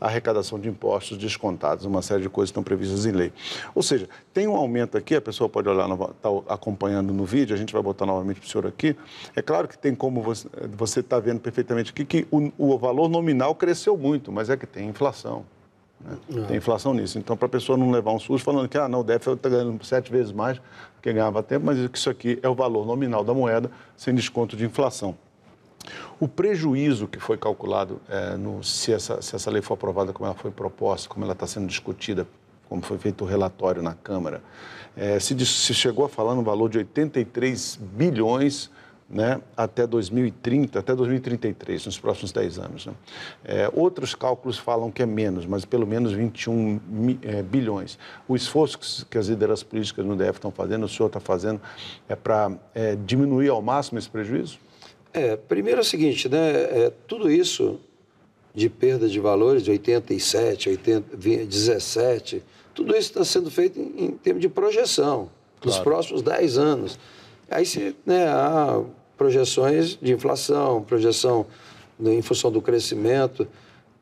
a 0.00 0.06
arrecadação 0.06 0.58
de 0.58 0.70
impostos 0.70 1.18
descontados, 1.18 1.84
uma 1.84 2.00
série 2.00 2.22
de 2.22 2.30
coisas 2.30 2.48
estão 2.48 2.62
previstas 2.62 3.04
em 3.04 3.12
lei. 3.12 3.34
Ou 3.74 3.82
seja, 3.82 4.08
tem 4.32 4.48
um 4.48 4.56
aumento 4.56 4.96
aqui, 4.96 5.14
a 5.14 5.20
pessoa 5.20 5.46
pode 5.46 5.68
olhar, 5.68 5.90
está 5.90 6.30
acompanhando 6.48 7.12
no 7.12 7.26
vídeo, 7.26 7.54
a 7.54 7.58
gente 7.58 7.72
vai 7.72 7.82
botar 7.82 8.06
novamente 8.06 8.40
para 8.40 8.46
o 8.46 8.50
senhor 8.50 8.66
aqui. 8.66 8.96
É 9.36 9.42
claro 9.42 9.68
que 9.68 9.76
tem 9.76 9.94
como 9.94 10.22
você 10.22 10.48
está 11.00 11.18
vendo 11.18 11.40
perfeitamente 11.40 11.90
aqui 11.90 12.04
que 12.04 12.26
o, 12.30 12.50
o, 12.58 12.78
valor 12.78 13.08
nominal 13.08 13.54
cresceu 13.54 13.96
muito, 13.96 14.30
mas 14.32 14.50
é 14.50 14.56
que 14.56 14.66
tem 14.66 14.88
inflação. 14.88 15.44
Né? 16.00 16.16
É. 16.36 16.40
Tem 16.42 16.56
inflação 16.56 16.94
nisso. 16.94 17.18
Então, 17.18 17.36
para 17.36 17.46
a 17.46 17.48
pessoa 17.48 17.78
não 17.78 17.90
levar 17.90 18.12
um 18.12 18.18
susto 18.18 18.44
falando 18.44 18.68
que 18.68 18.78
ah, 18.78 18.88
não, 18.88 19.00
o 19.00 19.04
DF 19.04 19.30
está 19.30 19.48
ganhando 19.48 19.84
sete 19.84 20.10
vezes 20.10 20.32
mais 20.32 20.58
do 20.58 20.62
que 21.02 21.12
ganhava 21.12 21.42
tempo, 21.42 21.66
mas 21.66 21.78
isso 21.78 22.10
aqui 22.10 22.38
é 22.42 22.48
o 22.48 22.54
valor 22.54 22.86
nominal 22.86 23.24
da 23.24 23.34
moeda 23.34 23.70
sem 23.96 24.14
desconto 24.14 24.56
de 24.56 24.64
inflação. 24.64 25.16
O 26.18 26.28
prejuízo 26.28 27.06
que 27.06 27.18
foi 27.18 27.36
calculado, 27.36 28.00
é, 28.08 28.36
no, 28.36 28.62
se, 28.62 28.92
essa, 28.92 29.20
se 29.20 29.34
essa 29.34 29.50
lei 29.50 29.60
for 29.60 29.74
aprovada 29.74 30.12
como 30.12 30.26
ela 30.26 30.34
foi 30.34 30.50
proposta, 30.50 31.08
como 31.08 31.24
ela 31.24 31.32
está 31.32 31.46
sendo 31.46 31.66
discutida, 31.66 32.26
como 32.68 32.80
foi 32.82 32.98
feito 32.98 33.24
o 33.24 33.26
relatório 33.26 33.82
na 33.82 33.94
Câmara, 33.94 34.42
é, 34.96 35.18
se, 35.18 35.38
se, 35.44 35.74
chegou 35.74 36.04
a 36.04 36.08
falar 36.08 36.34
no 36.34 36.42
valor 36.42 36.68
de 36.68 36.78
83 36.78 37.78
bilhões 37.82 38.70
né, 39.08 39.40
até 39.56 39.86
2030, 39.86 40.78
até 40.78 40.94
2033, 40.94 41.86
nos 41.86 41.98
próximos 41.98 42.32
10 42.32 42.58
anos. 42.58 42.86
Né? 42.86 42.94
É, 43.44 43.70
outros 43.72 44.14
cálculos 44.14 44.58
falam 44.58 44.90
que 44.90 45.02
é 45.02 45.06
menos, 45.06 45.46
mas 45.46 45.64
pelo 45.64 45.86
menos 45.86 46.12
21 46.12 46.80
é, 47.22 47.42
bilhões. 47.42 47.98
O 48.26 48.34
esforço 48.34 48.78
que, 48.78 49.04
que 49.06 49.18
as 49.18 49.28
lideranças 49.28 49.62
políticas 49.62 50.04
no 50.04 50.16
DF 50.16 50.32
estão 50.32 50.50
fazendo, 50.50 50.84
o 50.84 50.88
senhor 50.88 51.08
está 51.08 51.20
fazendo, 51.20 51.60
é 52.08 52.16
para 52.16 52.52
é, 52.74 52.96
diminuir 52.96 53.48
ao 53.48 53.60
máximo 53.60 53.98
esse 53.98 54.08
prejuízo? 54.08 54.58
É, 55.12 55.36
primeiro 55.36 55.78
é 55.78 55.82
o 55.82 55.84
seguinte, 55.84 56.28
né? 56.28 56.50
É, 56.50 56.92
tudo 57.06 57.30
isso 57.30 57.78
de 58.54 58.68
perda 58.68 59.08
de 59.08 59.20
valores 59.20 59.62
de 59.62 59.70
87, 59.70 60.70
80, 60.70 61.16
17, 61.16 62.42
tudo 62.74 62.90
isso 62.92 63.10
está 63.10 63.24
sendo 63.24 63.50
feito 63.50 63.78
em, 63.78 64.06
em 64.06 64.10
termos 64.12 64.40
de 64.40 64.48
projeção, 64.48 65.28
claro. 65.60 65.76
nos 65.76 65.78
próximos 65.78 66.22
10 66.22 66.58
anos. 66.58 66.98
Aí 67.50 67.64
se, 67.64 67.94
né, 68.04 68.26
há 68.28 68.82
projeções 69.16 69.98
de 70.00 70.12
inflação, 70.12 70.82
projeção 70.82 71.46
em 72.00 72.22
função 72.22 72.50
do 72.50 72.60
crescimento, 72.60 73.46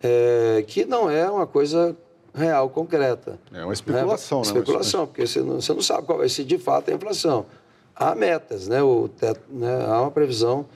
é, 0.02 0.64
que 0.66 0.84
não 0.84 1.10
é 1.10 1.30
uma 1.30 1.46
coisa 1.46 1.96
real, 2.34 2.68
concreta. 2.70 3.38
É 3.52 3.64
uma 3.64 3.72
especulação, 3.72 4.38
né? 4.38 4.46
Especulação, 4.46 5.06
porque 5.06 5.26
você 5.26 5.40
não, 5.40 5.60
você 5.60 5.72
não 5.74 5.82
sabe 5.82 6.06
qual 6.06 6.18
vai 6.18 6.28
ser 6.28 6.44
de 6.44 6.58
fato 6.58 6.90
a 6.90 6.94
inflação. 6.94 7.46
Há 7.94 8.14
metas, 8.14 8.68
né? 8.68 8.82
O 8.82 9.08
teto, 9.08 9.40
né? 9.50 9.84
há 9.86 10.00
uma 10.00 10.10
previsão 10.10 10.66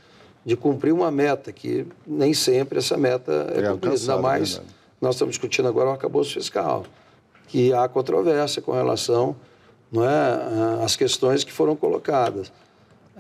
de 0.45 0.57
cumprir 0.57 0.93
uma 0.93 1.11
meta, 1.11 1.51
que 1.51 1.87
nem 2.07 2.33
sempre 2.35 2.79
essa 2.79 2.97
meta 2.97 3.53
é, 3.55 3.61
é 3.61 3.71
cumprida. 3.71 3.97
Ainda 3.97 4.19
mais, 4.19 4.61
nós 5.01 5.15
estamos 5.15 5.33
discutindo 5.33 5.67
agora 5.67 5.89
o 5.89 5.93
arcabouço 5.93 6.35
fiscal, 6.35 6.85
que 7.49 7.73
há 7.73 7.89
controvérsia 7.89 8.63
com 8.63 8.73
relação 8.73 9.35
não 9.91 10.05
é, 10.05 10.85
às 10.85 10.97
questões 10.97 11.45
que 11.45 11.53
foram 11.53 11.77
colocadas, 11.77 12.53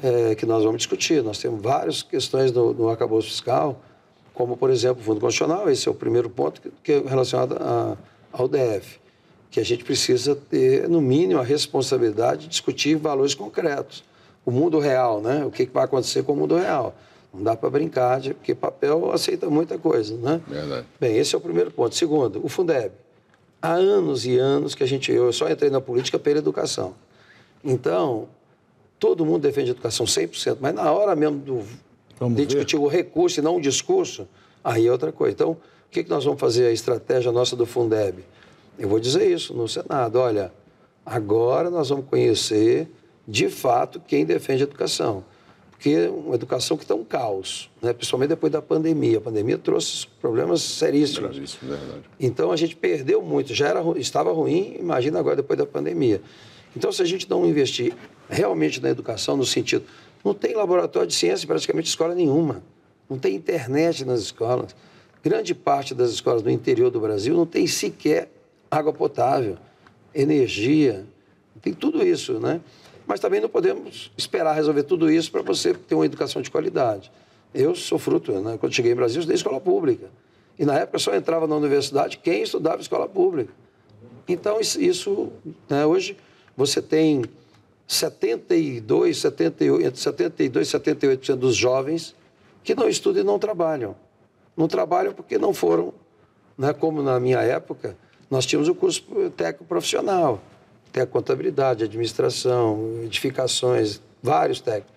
é, 0.02 0.35
que 0.35 0.44
nós 0.44 0.62
vamos 0.62 0.78
discutir. 0.78 1.23
Nós 1.23 1.38
temos 1.38 1.62
várias 1.62 2.02
questões 2.02 2.52
no, 2.52 2.73
no 2.73 2.88
arcabouço 2.88 3.28
fiscal, 3.28 3.80
como, 4.35 4.56
por 4.56 4.70
exemplo, 4.70 5.00
o 5.00 5.04
Fundo 5.04 5.20
Constitucional, 5.20 5.70
esse 5.70 5.88
é 5.88 5.90
o 5.90 5.94
primeiro 5.94 6.28
ponto 6.28 6.61
que, 6.61 6.70
que 6.82 6.92
é 6.92 7.00
relacionado 7.00 7.56
a, 7.58 7.96
ao 8.30 8.46
DF, 8.46 9.00
que 9.50 9.58
a 9.58 9.64
gente 9.64 9.82
precisa 9.82 10.35
ter, 10.35 10.88
no 10.88 11.00
mínimo, 11.00 11.40
a 11.40 11.44
responsabilidade 11.44 12.42
de 12.42 12.49
discutir 12.49 12.96
valores 12.96 13.35
concretos. 13.35 14.04
O 14.44 14.50
mundo 14.50 14.78
real, 14.78 15.20
né? 15.20 15.44
O 15.44 15.50
que 15.50 15.64
vai 15.64 15.85
acontecer 15.85 16.23
com 16.23 16.35
o 16.35 16.37
mundo 16.37 16.54
real. 16.54 16.94
Não 17.32 17.42
dá 17.42 17.56
para 17.56 17.68
brincar, 17.70 18.20
de, 18.20 18.35
porque 18.35 18.54
papel 18.54 19.11
aceita 19.11 19.49
muita 19.49 19.78
coisa, 19.78 20.14
né? 20.16 20.40
Verdade. 20.46 20.87
Bem, 21.00 21.16
esse 21.16 21.35
é 21.35 21.38
o 21.38 21.40
primeiro 21.40 21.70
ponto. 21.70 21.94
Segundo, 21.94 22.44
o 22.44 22.49
Fundeb. 22.49 22.92
Há 23.66 23.73
anos 23.73 24.25
e 24.25 24.38
anos 24.38 24.76
que 24.76 24.85
a 24.85 24.87
gente... 24.87 25.11
Eu 25.11 25.32
só 25.32 25.50
entrei 25.50 25.70
na 25.70 25.80
política 25.80 26.20
pela 26.20 26.38
educação. 26.38 26.94
Então, 27.64 28.28
todo 28.96 29.26
mundo 29.26 29.42
defende 29.42 29.73
educação 29.73 30.06
100%, 30.06 30.58
mas 30.61 30.73
na 30.73 30.92
hora 30.92 31.16
mesmo 31.16 31.38
do, 31.38 31.58
de 31.58 32.35
ver. 32.35 32.46
discutir 32.46 32.76
o 32.76 32.87
recurso 32.87 33.40
e 33.40 33.42
não 33.42 33.56
o 33.56 33.61
discurso, 33.61 34.28
aí 34.62 34.87
é 34.87 34.92
outra 34.92 35.11
coisa. 35.11 35.32
Então, 35.35 35.50
o 35.50 35.58
que, 35.90 36.04
que 36.04 36.11
nós 36.11 36.25
vamos 36.25 36.38
fazer, 36.38 36.66
a 36.66 36.70
estratégia 36.70 37.32
nossa 37.32 37.56
do 37.56 37.66
Fundeb? 37.66 38.25
Eu 38.78 38.88
vou 38.88 39.00
dizer 39.00 39.28
isso 39.28 39.52
no 39.52 39.66
Senado. 39.66 40.20
Olha, 40.20 40.52
agora 41.04 41.68
nós 41.68 41.88
vamos 41.88 42.06
conhecer, 42.06 42.88
de 43.26 43.49
fato, 43.49 43.99
quem 43.99 44.25
defende 44.25 44.62
a 44.62 44.66
educação 44.66 45.25
porque 45.76 45.90
é 45.90 46.09
uma 46.09 46.35
educação 46.35 46.75
que 46.75 46.85
está 46.85 46.95
um 46.95 47.04
caos, 47.04 47.71
né? 47.83 47.92
principalmente 47.92 48.30
depois 48.30 48.50
da 48.50 48.62
pandemia. 48.62 49.18
A 49.18 49.21
pandemia 49.21 49.59
trouxe 49.59 50.06
problemas 50.23 50.62
seríssimos. 50.62 51.37
Isso, 51.37 51.59
verdade. 51.61 52.02
Então 52.18 52.50
a 52.50 52.56
gente 52.56 52.75
perdeu 52.75 53.21
muito. 53.21 53.52
Já 53.52 53.68
era, 53.68 53.83
estava 53.99 54.33
ruim, 54.33 54.76
imagina 54.80 55.18
agora 55.18 55.37
depois 55.37 55.59
da 55.59 55.66
pandemia. 55.66 56.23
Então, 56.75 56.90
se 56.90 57.00
a 57.02 57.04
gente 57.04 57.28
não 57.28 57.47
investir 57.47 57.95
realmente 58.28 58.80
na 58.80 58.88
educação, 58.88 59.37
no 59.37 59.45
sentido. 59.45 59.85
Não 60.25 60.35
tem 60.35 60.54
laboratório 60.54 61.06
de 61.06 61.14
ciência 61.14 61.47
praticamente 61.47 61.88
escola 61.88 62.14
nenhuma. 62.14 62.62
Não 63.09 63.18
tem 63.18 63.35
internet 63.35 64.04
nas 64.04 64.21
escolas. 64.21 64.75
Grande 65.23 65.54
parte 65.54 65.95
das 65.95 66.11
escolas 66.11 66.42
do 66.42 66.50
interior 66.50 66.90
do 66.90 67.00
Brasil 67.00 67.35
não 67.35 67.47
tem 67.47 67.66
sequer 67.66 68.30
água 68.71 68.92
potável, 68.92 69.56
energia, 70.14 71.06
tem 71.62 71.73
tudo 71.73 72.04
isso, 72.04 72.35
né? 72.38 72.61
Mas 73.07 73.21
também 73.21 73.41
não 73.41 73.49
podemos 73.49 74.11
esperar 74.17 74.55
resolver 74.55 74.83
tudo 74.83 75.11
isso 75.11 75.31
para 75.31 75.43
você 75.43 75.73
ter 75.73 75.95
uma 75.95 76.05
educação 76.05 76.43
de 76.43 76.51
qualidade. 76.51 77.11
Eu 77.55 77.75
sou 77.75 77.99
fruto, 77.99 78.33
né? 78.33 78.59
quando 78.59 78.75
cheguei 78.75 78.93
em 78.93 78.97
Brasil, 78.97 79.17
eu 79.17 79.21
estudei 79.21 79.37
escola 79.37 79.61
pública. 79.61 80.11
E 80.59 80.65
na 80.65 80.75
época 80.79 80.99
só 80.99 81.15
entrava 81.15 81.47
na 81.47 81.55
universidade 81.55 82.19
quem 82.19 82.43
estudava 82.43 82.81
escola 82.83 83.09
pública. 83.09 83.53
Então, 84.29 84.59
isso, 84.61 85.31
né, 85.69 85.87
hoje, 85.87 86.17
você 86.57 86.83
tem 86.83 87.25
72, 87.87 89.19
78, 89.19 89.87
entre 89.87 90.01
72 90.01 90.69
e 90.69 90.73
78% 90.73 91.37
dos 91.37 91.55
jovens 91.55 92.15
que 92.65 92.75
não 92.75 92.89
estudam 92.89 93.23
e 93.23 93.25
não 93.25 93.39
trabalham. 93.39 93.95
Não 94.57 94.67
trabalham 94.67 95.13
porque 95.13 95.39
não 95.39 95.55
foram, 95.55 95.95
né, 96.59 96.73
como 96.73 97.03
na 97.03 97.21
minha 97.21 97.41
época, 97.41 97.97
nós 98.29 98.45
tínhamos 98.45 98.69
o 98.69 98.75
curso 98.75 99.05
técnico 99.37 99.65
profissional 99.65 100.43
tem 100.97 101.03
a 101.03 101.07
contabilidade, 101.07 101.85
administração, 101.85 103.03
edificações, 103.05 104.00
vários 104.23 104.62
técnicos. 104.62 104.97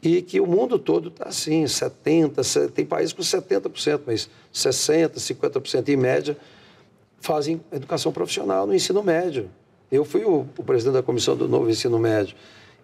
E 0.00 0.22
que 0.22 0.40
o 0.40 0.46
mundo 0.46 0.78
todo 0.78 1.08
está 1.08 1.28
assim, 1.28 1.64
70%, 1.64 2.70
tem 2.70 2.86
países 2.86 3.12
com 3.12 3.20
70%, 3.20 4.02
mas 4.06 4.30
60%, 4.54 5.16
50% 5.16 5.88
em 5.88 5.96
média 5.96 6.36
fazem 7.18 7.60
educação 7.72 8.12
profissional 8.12 8.68
no 8.68 8.74
ensino 8.74 9.02
médio. 9.02 9.50
Eu 9.90 10.04
fui 10.04 10.24
o, 10.24 10.46
o 10.56 10.62
presidente 10.62 10.94
da 10.94 11.02
comissão 11.02 11.36
do 11.36 11.48
novo 11.48 11.68
ensino 11.68 11.98
médio. 11.98 12.36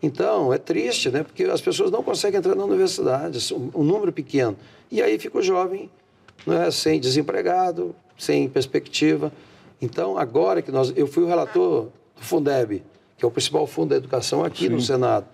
Então, 0.03 0.53
é 0.53 0.59
triste, 0.59 1.09
né? 1.11 1.23
Porque 1.23 1.45
as 1.45 1.61
pessoas 1.61 1.93
não 1.93 2.03
conseguem 2.03 2.39
entrar 2.39 2.57
na 2.57 2.65
universidade, 2.65 3.55
um, 3.55 3.71
um 3.73 3.85
número 3.85 4.13
pequeno. 4.13 4.57
E 4.91 5.01
aí 5.01 5.17
fica 5.17 5.39
o 5.39 5.43
jovem 5.43 5.89
né, 6.45 6.73
sem 6.73 6.99
desempregado, 6.99 7.95
sem 8.19 8.49
perspectiva. 8.49 9.33
Então, 9.81 10.19
agora 10.19 10.61
que 10.61 10.73
nós. 10.73 10.93
Eu 10.97 11.07
fui 11.07 11.23
o 11.23 11.29
relator 11.29 11.89
do 12.17 12.23
Fundeb, 12.23 12.83
que 13.17 13.25
é 13.25 13.29
o 13.29 13.31
principal 13.31 13.67
fundo 13.67 13.91
da 13.91 13.97
educação 13.97 14.45
aqui 14.45 14.65
Sim. 14.65 14.71
no 14.71 14.81
Senado, 14.81 15.27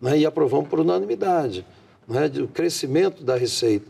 né? 0.00 0.18
e 0.18 0.24
aprovamos 0.24 0.68
por 0.68 0.80
unanimidade 0.80 1.66
né? 2.06 2.30
o 2.40 2.48
crescimento 2.48 3.22
da 3.22 3.36
receita. 3.36 3.86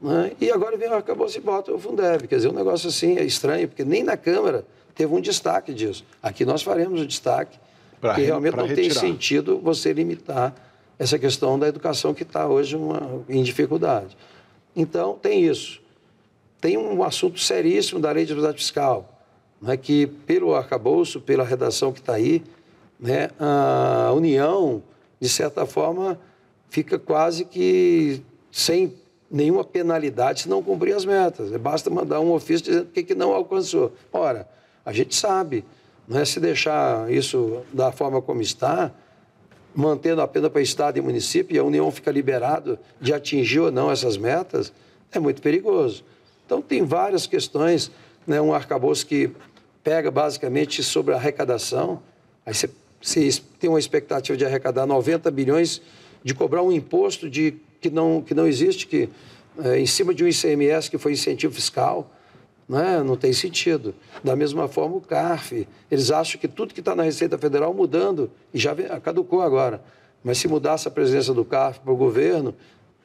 Né? 0.00 0.32
E 0.40 0.50
agora 0.50 0.76
vem, 0.76 0.88
acabou 0.88 1.28
se 1.28 1.40
bota 1.40 1.72
o 1.72 1.78
Fundeb. 1.78 2.26
Quer 2.26 2.36
dizer, 2.36 2.48
um 2.48 2.52
negócio 2.52 2.88
assim 2.88 3.16
é 3.16 3.24
estranho, 3.24 3.68
porque 3.68 3.84
nem 3.84 4.02
na 4.02 4.16
Câmara 4.16 4.64
teve 4.94 5.14
um 5.14 5.20
destaque 5.20 5.72
disso. 5.72 6.04
Aqui 6.22 6.44
nós 6.44 6.62
faremos 6.62 7.00
o 7.00 7.06
destaque, 7.06 7.58
pra 8.00 8.10
porque 8.10 8.26
realmente 8.26 8.56
não 8.56 8.66
retirar. 8.66 8.88
tem 8.88 8.90
sentido 8.90 9.58
você 9.58 9.92
limitar 9.92 10.54
essa 10.98 11.18
questão 11.18 11.58
da 11.58 11.68
educação 11.68 12.12
que 12.12 12.24
está 12.24 12.48
hoje 12.48 12.76
uma, 12.76 13.24
em 13.28 13.42
dificuldade. 13.42 14.16
Então, 14.74 15.18
tem 15.20 15.44
isso. 15.44 15.80
Tem 16.60 16.76
um 16.76 17.02
assunto 17.02 17.38
seríssimo 17.40 18.00
da 18.00 18.10
lei 18.10 18.24
de 18.24 18.32
responsabilidade 18.32 18.62
fiscal 18.62 19.08
né, 19.62 19.76
que 19.76 20.08
pelo 20.08 20.54
arcabouço, 20.54 21.20
pela 21.20 21.44
redação 21.44 21.92
que 21.92 22.00
está 22.00 22.14
aí, 22.14 22.42
né, 22.98 23.30
a 23.38 24.12
União, 24.12 24.82
de 25.20 25.28
certa 25.28 25.64
forma, 25.64 26.18
fica 26.68 26.98
quase 26.98 27.44
que 27.44 28.20
sem 28.50 28.94
nenhuma 29.30 29.64
penalidade 29.64 30.42
se 30.42 30.48
não 30.48 30.62
cumprir 30.62 30.94
as 30.94 31.04
metas. 31.04 31.50
Basta 31.56 31.88
mandar 31.88 32.20
um 32.20 32.32
ofício 32.32 32.66
dizendo 32.66 32.86
que, 32.92 33.02
que 33.02 33.14
não 33.14 33.32
alcançou. 33.32 33.92
Ora, 34.12 34.48
a 34.84 34.92
gente 34.92 35.14
sabe, 35.14 35.64
não 36.06 36.18
é 36.18 36.24
se 36.24 36.40
deixar 36.40 37.10
isso 37.10 37.62
da 37.72 37.92
forma 37.92 38.20
como 38.20 38.42
está, 38.42 38.92
mantendo 39.74 40.20
a 40.20 40.28
pena 40.28 40.50
para 40.50 40.60
Estado 40.60 40.98
e 40.98 41.00
município, 41.00 41.56
e 41.56 41.58
a 41.58 41.64
União 41.64 41.90
fica 41.90 42.10
liberado 42.10 42.78
de 43.00 43.14
atingir 43.14 43.60
ou 43.60 43.70
não 43.70 43.90
essas 43.90 44.16
metas, 44.18 44.72
é 45.10 45.18
muito 45.18 45.40
perigoso. 45.40 46.04
Então, 46.44 46.60
tem 46.60 46.84
várias 46.84 47.26
questões, 47.26 47.90
né? 48.26 48.40
um 48.40 48.52
arcabouço 48.52 49.06
que 49.06 49.30
pega 49.82 50.10
basicamente 50.10 50.82
sobre 50.82 51.14
a 51.14 51.16
arrecadação, 51.16 52.02
aí 52.46 52.54
você, 52.54 52.70
tem 53.58 53.68
uma 53.68 53.78
expectativa 53.78 54.36
de 54.36 54.44
arrecadar 54.44 54.86
90 54.86 55.30
bilhões, 55.30 55.82
de 56.22 56.34
cobrar 56.34 56.62
um 56.62 56.70
imposto 56.70 57.28
de 57.28 57.54
que 57.80 57.90
não, 57.90 58.22
que 58.22 58.34
não 58.34 58.46
existe, 58.46 58.86
que 58.86 59.08
é, 59.58 59.78
em 59.78 59.86
cima 59.86 60.14
de 60.14 60.24
um 60.24 60.28
ICMS 60.28 60.88
que 60.88 60.96
foi 60.96 61.12
incentivo 61.12 61.52
fiscal, 61.52 62.10
né? 62.68 63.02
não 63.02 63.16
tem 63.16 63.32
sentido. 63.32 63.94
Da 64.22 64.36
mesma 64.36 64.68
forma, 64.68 64.96
o 64.96 65.00
CARF, 65.00 65.66
eles 65.90 66.10
acham 66.10 66.40
que 66.40 66.46
tudo 66.46 66.72
que 66.72 66.80
está 66.80 66.94
na 66.94 67.02
Receita 67.02 67.36
Federal 67.36 67.74
mudando, 67.74 68.30
e 68.54 68.58
já 68.58 68.74
caducou 69.00 69.42
agora, 69.42 69.82
mas 70.22 70.38
se 70.38 70.46
mudasse 70.46 70.86
a 70.86 70.90
presença 70.90 71.34
do 71.34 71.44
CARF 71.44 71.80
para 71.80 71.92
o 71.92 71.96
governo, 71.96 72.54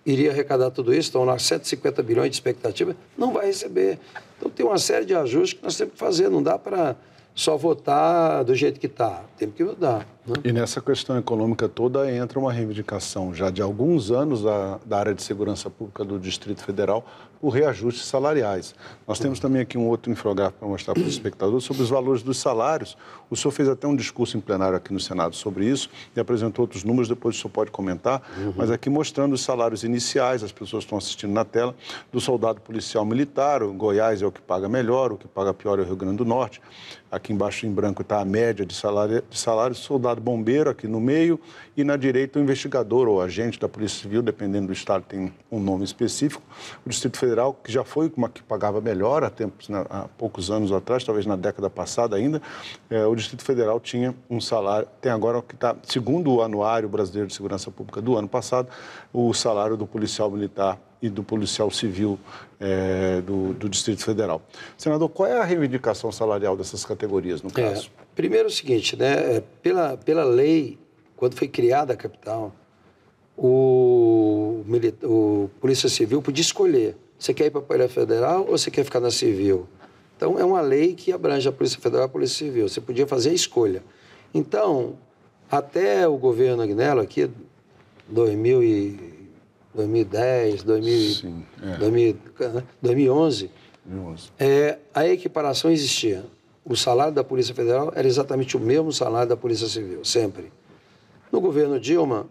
iria 0.06 0.32
arrecadar 0.32 0.72
tudo 0.72 0.94
isso, 0.94 1.10
estão 1.10 1.26
lá 1.26 1.38
150 1.38 2.02
bilhões 2.04 2.30
de 2.30 2.36
expectativa, 2.36 2.96
não 3.18 3.34
vai 3.34 3.48
receber. 3.48 4.00
Então 4.38 4.50
tem 4.50 4.66
uma 4.66 4.78
série 4.78 5.06
de 5.06 5.16
ajustes 5.16 5.58
que 5.58 5.64
nós 5.64 5.76
temos 5.76 5.94
que 5.94 6.00
fazer, 6.00 6.30
não 6.30 6.42
dá 6.42 6.58
para 6.58 6.96
só 7.34 7.58
votar 7.58 8.44
do 8.44 8.56
jeito 8.56 8.80
que 8.80 8.88
está. 8.88 9.24
Temos 9.38 9.56
que 9.56 9.64
mudar. 9.64 10.08
Né? 10.28 10.36
E 10.44 10.52
nessa 10.52 10.82
questão 10.82 11.18
econômica 11.18 11.70
toda 11.70 12.12
entra 12.12 12.38
uma 12.38 12.52
reivindicação 12.52 13.34
já 13.34 13.50
de 13.50 13.62
alguns 13.62 14.12
anos 14.12 14.44
da, 14.44 14.78
da 14.86 15.00
área 15.00 15.14
de 15.14 15.24
segurança 15.24 15.70
pública 15.70 16.04
do 16.04 16.20
Distrito 16.20 16.64
Federal 16.64 17.06
por 17.40 17.50
reajustes 17.50 18.06
salariais. 18.06 18.76
Nós 19.08 19.20
temos 19.20 19.40
também 19.40 19.62
aqui 19.62 19.78
um 19.78 19.88
outro 19.88 20.12
infográfico 20.12 20.60
para 20.60 20.68
mostrar 20.68 20.94
para 20.94 21.04
os 21.04 21.10
espectadores 21.10 21.64
sobre 21.64 21.84
os 21.84 21.90
valores 21.90 22.24
dos 22.24 22.38
salários. 22.38 22.98
O 23.30 23.36
senhor 23.36 23.52
fez 23.52 23.70
até 23.70 23.88
um 23.88 23.96
discurso 23.96 24.38
em 24.38 24.42
plenário 24.42 24.76
aqui 24.76 24.92
no 24.92 25.00
Senado 25.00 25.36
sobre 25.36 25.66
isso 25.66 25.90
e 26.16 26.20
apresentou 26.20 26.64
outros 26.64 26.84
números, 26.84 27.08
depois 27.08 27.36
o 27.36 27.40
senhor 27.40 27.52
pode 27.52 27.72
comentar, 27.72 28.22
uhum. 28.38 28.54
mas 28.56 28.72
aqui 28.72 28.90
mostrando 28.90 29.34
os 29.34 29.42
salários 29.42 29.84
iniciais, 29.84 30.44
as 30.44 30.52
pessoas 30.52 30.84
estão 30.84 30.98
assistindo 30.98 31.32
na 31.32 31.46
tela, 31.46 31.76
do 32.12 32.20
soldado 32.20 32.60
policial 32.62 33.06
militar, 33.06 33.62
o 33.62 33.72
Goiás 33.74 34.22
é 34.22 34.26
o 34.26 34.32
que 34.32 34.42
paga 34.42 34.68
melhor, 34.68 35.12
o 35.12 35.18
que 35.18 35.28
paga 35.28 35.54
pior 35.54 35.78
é 35.80 35.84
o 35.84 35.86
Rio 35.86 35.96
Grande 35.96 36.18
do 36.18 36.26
Norte. 36.26 36.62
Aqui 37.10 37.32
embaixo 37.32 37.66
em 37.66 37.72
branco 37.72 38.02
está 38.02 38.20
a 38.20 38.26
média 38.26 38.66
de 38.66 38.74
salário, 38.74 39.24
de 39.30 39.38
salário, 39.38 39.76
soldado 39.76 40.17
bombeiro 40.20 40.70
aqui 40.70 40.88
no 40.88 41.00
meio 41.00 41.40
e 41.76 41.84
na 41.84 41.96
direita 41.96 42.40
o 42.40 42.42
investigador 42.42 43.08
ou 43.08 43.22
agente 43.22 43.60
da 43.60 43.70
Polícia 43.70 44.02
Civil, 44.02 44.22
dependendo 44.22 44.68
do 44.68 44.74
estado 44.74 45.04
tem 45.04 45.34
um 45.52 45.60
nome 45.60 45.84
específico. 45.84 46.42
O 46.86 46.90
Distrito 46.90 47.18
Federal, 47.18 47.54
que 47.54 47.72
já 47.72 47.84
foi 47.84 48.12
uma 48.16 48.30
que 48.30 48.42
pagava 48.44 48.82
melhor 48.82 49.24
há, 49.24 49.30
tempos, 49.30 49.70
né, 49.70 49.86
há 49.90 50.08
poucos 50.18 50.50
anos 50.52 50.72
atrás, 50.72 51.04
talvez 51.04 51.26
na 51.26 51.36
década 51.36 51.70
passada 51.70 52.16
ainda, 52.16 52.42
é, 52.90 53.06
o 53.06 53.16
Distrito 53.16 53.44
Federal 53.44 53.80
tinha 53.80 54.16
um 54.30 54.42
salário, 54.42 54.88
tem 55.02 55.12
agora 55.12 55.40
o 55.40 55.42
que 55.42 55.56
está, 55.56 55.76
segundo 55.84 56.34
o 56.34 56.42
Anuário 56.42 56.90
Brasileiro 56.90 57.28
de 57.28 57.34
Segurança 57.34 57.70
Pública 57.72 58.02
do 58.02 58.18
ano 58.18 58.28
passado, 58.28 58.70
o 59.14 59.34
salário 59.34 59.78
do 59.78 59.86
policial 59.86 60.30
militar 60.32 60.80
e 61.02 61.10
do 61.10 61.24
policial 61.24 61.70
civil 61.70 62.20
é, 62.60 63.22
do, 63.22 63.54
do, 63.54 63.70
Distrito 63.70 64.04
Federal. 64.04 64.42
Senador, 64.78 65.10
qual 65.10 65.30
é 65.30 65.40
a 65.40 65.44
reivindicação 65.44 66.12
salarial 66.12 66.58
dessas 66.58 66.84
categorias, 66.84 67.42
no 67.42 67.50
é, 67.50 67.54
caso? 67.54 67.92
É, 68.00 68.07
primeiro 68.18 68.48
é 68.48 68.52
o 68.52 68.52
seguinte, 68.52 68.96
né, 68.96 69.38
é, 69.38 69.44
pela, 69.62 69.96
pela 69.96 70.24
lei, 70.24 70.80
quando 71.16 71.36
foi 71.36 71.48
criada 71.48 71.94
a 71.94 71.96
capital, 71.96 72.54
o, 73.38 74.64
o 75.04 75.50
Polícia 75.62 75.88
Civil 75.88 76.20
podia 76.20 76.42
escolher, 76.42 76.98
você 77.18 77.32
quer 77.32 77.46
ir 77.46 77.52
para 77.52 77.60
a 77.60 77.64
Polícia 77.64 77.90
Federal 77.90 78.42
ou 78.42 78.58
você 78.58 78.72
quer 78.72 78.84
ficar 78.84 79.00
na 79.00 79.12
Civil? 79.12 79.68
Então, 80.16 80.40
é 80.40 80.44
uma 80.44 80.62
lei 80.62 80.96
que 80.96 81.12
abrange 81.12 81.48
a 81.48 81.52
Polícia 81.52 81.80
Federal 81.80 82.06
e 82.06 82.10
a 82.10 82.10
Polícia 82.10 82.48
Civil, 82.48 82.68
você 82.68 82.82
podia 82.82 83.06
fazer 83.06 83.30
a 83.30 83.34
escolha. 83.34 83.84
Então, 84.34 84.98
até 85.50 86.08
o 86.08 86.18
governo 86.18 86.64
Agnello, 86.64 87.02
aqui, 87.02 87.30
2000 88.10 88.64
e 88.64 89.30
2010, 89.76 90.64
2000, 90.64 91.12
Sim, 91.14 91.46
é. 91.62 91.78
2000, 91.78 92.18
2011, 92.82 93.52
2011. 93.86 94.32
É, 94.40 94.80
a 94.92 95.08
equiparação 95.08 95.70
existia. 95.70 96.26
O 96.70 96.76
salário 96.76 97.14
da 97.14 97.24
Polícia 97.24 97.56
Federal 97.56 97.94
era 97.96 98.06
exatamente 98.06 98.58
o 98.58 98.60
mesmo 98.60 98.92
salário 98.92 99.30
da 99.30 99.38
Polícia 99.38 99.68
Civil, 99.68 100.04
sempre. 100.04 100.52
No 101.32 101.40
governo 101.40 101.80
Dilma, 101.80 102.28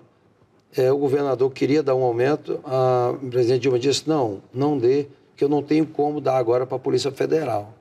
é, 0.77 0.93
o 0.93 0.99
governador 0.99 1.51
queria 1.53 1.83
dar 1.83 1.95
um 1.95 2.03
aumento, 2.03 2.61
a, 2.65 3.15
presidente 3.31 3.63
Dilma 3.63 3.79
disse, 3.79 4.07
não, 4.07 4.43
não 4.53 4.79
dê, 4.79 5.07
que 5.35 5.43
eu 5.43 5.49
não 5.49 5.63
tenho 5.63 5.87
como 5.87 6.21
dar 6.21 6.37
agora 6.37 6.67
para 6.67 6.77
a 6.77 6.79
Polícia 6.79 7.11
Federal. 7.11 7.73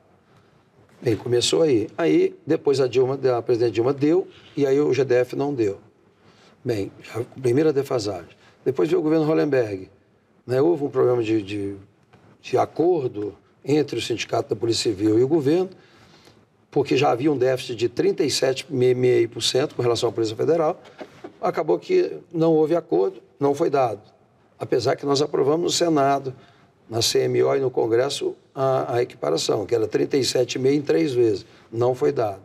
Bem, 1.02 1.18
começou 1.18 1.62
aí. 1.62 1.90
Aí, 1.98 2.34
depois 2.48 2.80
a 2.80 2.88
Dilma, 2.88 3.20
a 3.38 3.42
presidente 3.42 3.74
Dilma 3.74 3.92
deu, 3.92 4.26
e 4.56 4.66
aí 4.66 4.80
o 4.80 4.94
GDF 4.94 5.36
não 5.36 5.54
deu. 5.54 5.80
Bem, 6.64 6.90
a 7.14 7.22
primeira 7.40 7.74
defasagem. 7.74 8.30
Depois 8.64 8.88
veio 8.90 9.02
o 9.02 9.04
governo 9.04 9.26
Hollenberg. 9.26 9.90
Né? 10.48 10.62
Houve 10.62 10.86
um 10.86 10.90
problema 10.90 11.22
de, 11.22 11.42
de, 11.42 11.76
de 12.42 12.58
acordo 12.58 13.36
entre 13.64 14.00
o 14.00 14.02
Sindicato 14.02 14.50
da 14.50 14.56
Polícia 14.56 14.90
Civil 14.90 15.20
e 15.20 15.24
o 15.24 15.28
governo, 15.28 15.70
porque 16.76 16.98
já 16.98 17.12
havia 17.12 17.32
um 17.32 17.38
déficit 17.38 17.74
de 17.74 17.88
37,5% 17.88 19.76
com 19.76 19.82
relação 19.82 20.10
à 20.10 20.12
Polícia 20.12 20.36
Federal. 20.36 20.78
Acabou 21.40 21.80
que 21.80 22.18
não 22.34 22.52
houve 22.52 22.76
acordo, 22.76 23.22
não 23.40 23.56
foi 23.56 23.70
dado. 23.70 24.02
Apesar 24.60 24.98
que 24.98 25.06
nós 25.06 25.22
aprovamos 25.22 25.64
no 25.64 25.70
Senado, 25.70 26.36
na 26.90 27.00
CMO 27.00 27.56
e 27.56 27.62
no 27.62 27.72
Congresso 27.72 28.36
a, 28.54 28.96
a 28.96 29.02
equiparação, 29.02 29.66
que 29.66 29.74
era 29.74 29.88
37,5% 29.88 30.74
em 30.74 30.82
três 30.82 31.14
vezes. 31.14 31.46
Não 31.72 31.96
foi 31.96 32.12
dado. 32.12 32.42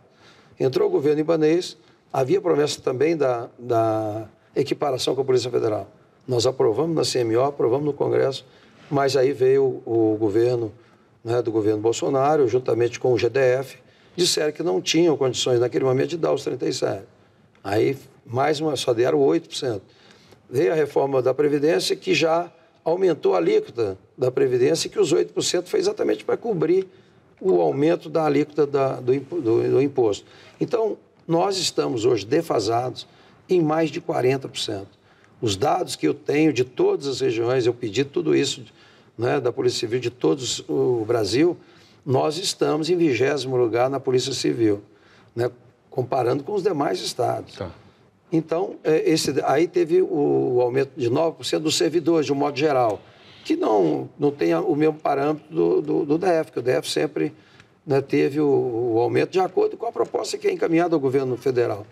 Entrou 0.61 0.87
o 0.87 0.93
governo 0.93 1.21
ibanês, 1.21 1.77
havia 2.13 2.41
promessa 2.41 2.81
também 2.81 3.17
da, 3.17 3.49
da 3.59 4.29
equiparação 4.55 5.17
com 5.17 5.23
a 5.23 5.25
Polícia 5.25 5.51
Federal. 5.51 5.89
Nós 6.29 6.47
aprovamos 6.47 6.95
na 6.95 7.03
CMO, 7.03 7.41
aprovamos 7.41 7.85
no 7.85 7.93
Congresso, 7.93 8.47
mas 8.89 9.17
aí 9.17 9.33
veio 9.33 9.83
o, 9.85 10.13
o 10.15 10.17
governo 10.17 10.73
né, 11.25 11.43
do 11.43 11.51
governo 11.51 11.81
Bolsonaro, 11.81 12.47
juntamente 12.47 13.01
com 13.01 13.13
o 13.13 13.17
GDF, 13.17 13.90
disseram 14.17 14.53
que 14.53 14.63
não 14.63 14.81
tinham 14.81 15.17
condições 15.17 15.61
naquele 15.61 15.85
momento 15.85 16.11
de 16.11 16.17
dar 16.19 16.33
os 16.33 16.45
37. 16.45 17.05
Aí, 17.63 17.97
mais 18.27 18.61
uma, 18.61 18.77
só 18.77 18.93
deram 18.93 19.19
8%. 19.19 19.81
Veio 20.49 20.73
a 20.73 20.75
reforma 20.75 21.23
da 21.23 21.33
Previdência, 21.33 21.95
que 21.95 22.15
já 22.15 22.51
aumentou 22.85 23.35
a 23.35 23.39
alíquota 23.39 23.97
da 24.17 24.31
Previdência, 24.31 24.91
que 24.91 24.99
os 24.99 25.13
8% 25.13 25.67
foi 25.67 25.81
exatamente 25.81 26.25
para 26.25 26.37
cobrir 26.37 26.89
o 27.41 27.61
aumento 27.61 28.09
da 28.09 28.25
alíquota 28.25 28.67
da, 28.67 29.01
do, 29.01 29.19
do, 29.21 29.71
do 29.71 29.83
imposto. 29.83 30.27
Então, 30.61 30.99
nós 31.27 31.57
estamos 31.57 32.05
hoje 32.05 32.27
defasados 32.27 33.07
em 33.49 33.61
mais 33.61 33.91
de 33.91 34.01
40% 34.01 34.87
os 35.41 35.57
dados 35.57 35.97
que 35.97 36.07
eu 36.07 36.15
tenho 36.15 36.53
de 36.53 36.65
todas 36.65 37.07
as 37.07 37.21
regiões, 37.21 37.67
eu 37.67 37.73
pedi 37.73 38.05
tudo 38.05 38.37
isso 38.37 38.63
né, 39.17 39.41
da 39.41 39.53
Polícia 39.53 39.81
Civil 39.81 39.99
de 39.99 40.11
todo 40.11 40.43
o 40.69 41.05
Brasil, 41.05 41.57
nós 42.05 42.37
estamos 42.39 42.89
em 42.91 42.97
vigésimo 42.97 43.57
lugar 43.57 43.91
na 43.91 44.01
Polícia 44.01 44.33
Civil, 44.33 44.83
né, 45.35 45.51
comparando 45.91 46.43
com 46.43 46.53
os 46.53 46.63
demais 46.63 47.01
estados. 47.01 47.55
Tá. 47.55 47.71
Então, 48.33 48.77
é, 48.85 49.11
esse, 49.11 49.35
aí 49.45 49.67
teve 49.67 50.01
o 50.01 50.61
aumento 50.61 50.93
de 50.97 51.11
9% 51.11 51.59
dos 51.59 51.77
servidores, 51.77 52.27
de 52.27 52.33
um 52.33 52.37
modo 52.37 52.57
geral, 52.57 53.01
que 53.45 53.57
não, 53.57 54.09
não 54.19 54.31
tem 54.31 54.55
o 54.55 54.77
mesmo 54.77 54.99
parâmetro 54.99 55.53
do, 55.53 55.83
do, 55.83 56.07
do 56.07 56.19
DF, 56.19 56.53
que 56.53 56.59
o 56.59 56.63
DF 56.63 56.89
sempre 56.89 57.35
né, 57.85 58.01
teve 58.01 58.41
o, 58.41 58.93
o 58.95 59.01
aumento 59.01 59.31
de 59.31 59.41
acordo 59.41 59.77
com 59.77 59.87
a 59.87 59.93
proposta 59.93 60.39
que 60.39 60.47
é 60.47 60.53
encaminhada 60.53 60.95
ao 60.95 61.01
governo 61.01 61.37
federal. 61.37 61.85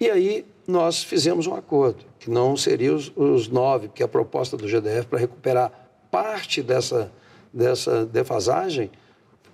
E 0.00 0.10
aí 0.10 0.44
nós 0.66 1.02
fizemos 1.02 1.46
um 1.46 1.54
acordo, 1.54 2.04
que 2.18 2.30
não 2.30 2.56
seria 2.56 2.94
os, 2.94 3.12
os 3.16 3.48
nove, 3.48 3.88
porque 3.88 4.02
a 4.02 4.08
proposta 4.08 4.56
do 4.56 4.66
GDF 4.66 5.06
para 5.06 5.18
recuperar 5.18 5.72
parte 6.10 6.62
dessa, 6.62 7.10
dessa 7.52 8.06
defasagem 8.06 8.90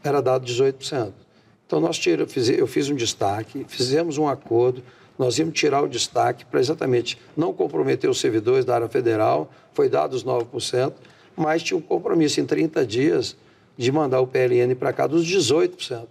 era 0.03 0.21
dado 0.21 0.47
18%. 0.47 1.13
Então, 1.67 1.81
nós 1.81 1.99
tira, 1.99 2.27
eu 2.57 2.67
fiz 2.67 2.89
um 2.89 2.95
destaque, 2.95 3.65
fizemos 3.69 4.19
um 4.19 4.27
acordo, 4.27 4.83
nós 5.19 5.39
íamos 5.39 5.55
tirar 5.55 5.83
o 5.83 5.89
destaque 5.89 6.45
para 6.45 6.59
exatamente 6.59 7.19
não 7.37 7.53
comprometer 7.53 8.09
os 8.09 8.19
servidores 8.19 8.65
da 8.65 8.75
área 8.75 8.89
federal, 8.89 9.51
foi 9.73 9.89
dado 9.89 10.15
os 10.15 10.25
9%, 10.25 10.93
mas 11.37 11.63
tinha 11.63 11.79
um 11.79 11.81
compromisso 11.81 12.41
em 12.41 12.47
30 12.47 12.85
dias 12.85 13.37
de 13.77 13.93
mandar 13.93 14.21
o 14.21 14.27
PLN 14.27 14.75
para 14.75 14.93
cá 14.93 15.07
dos 15.07 15.25
18%. 15.25 16.07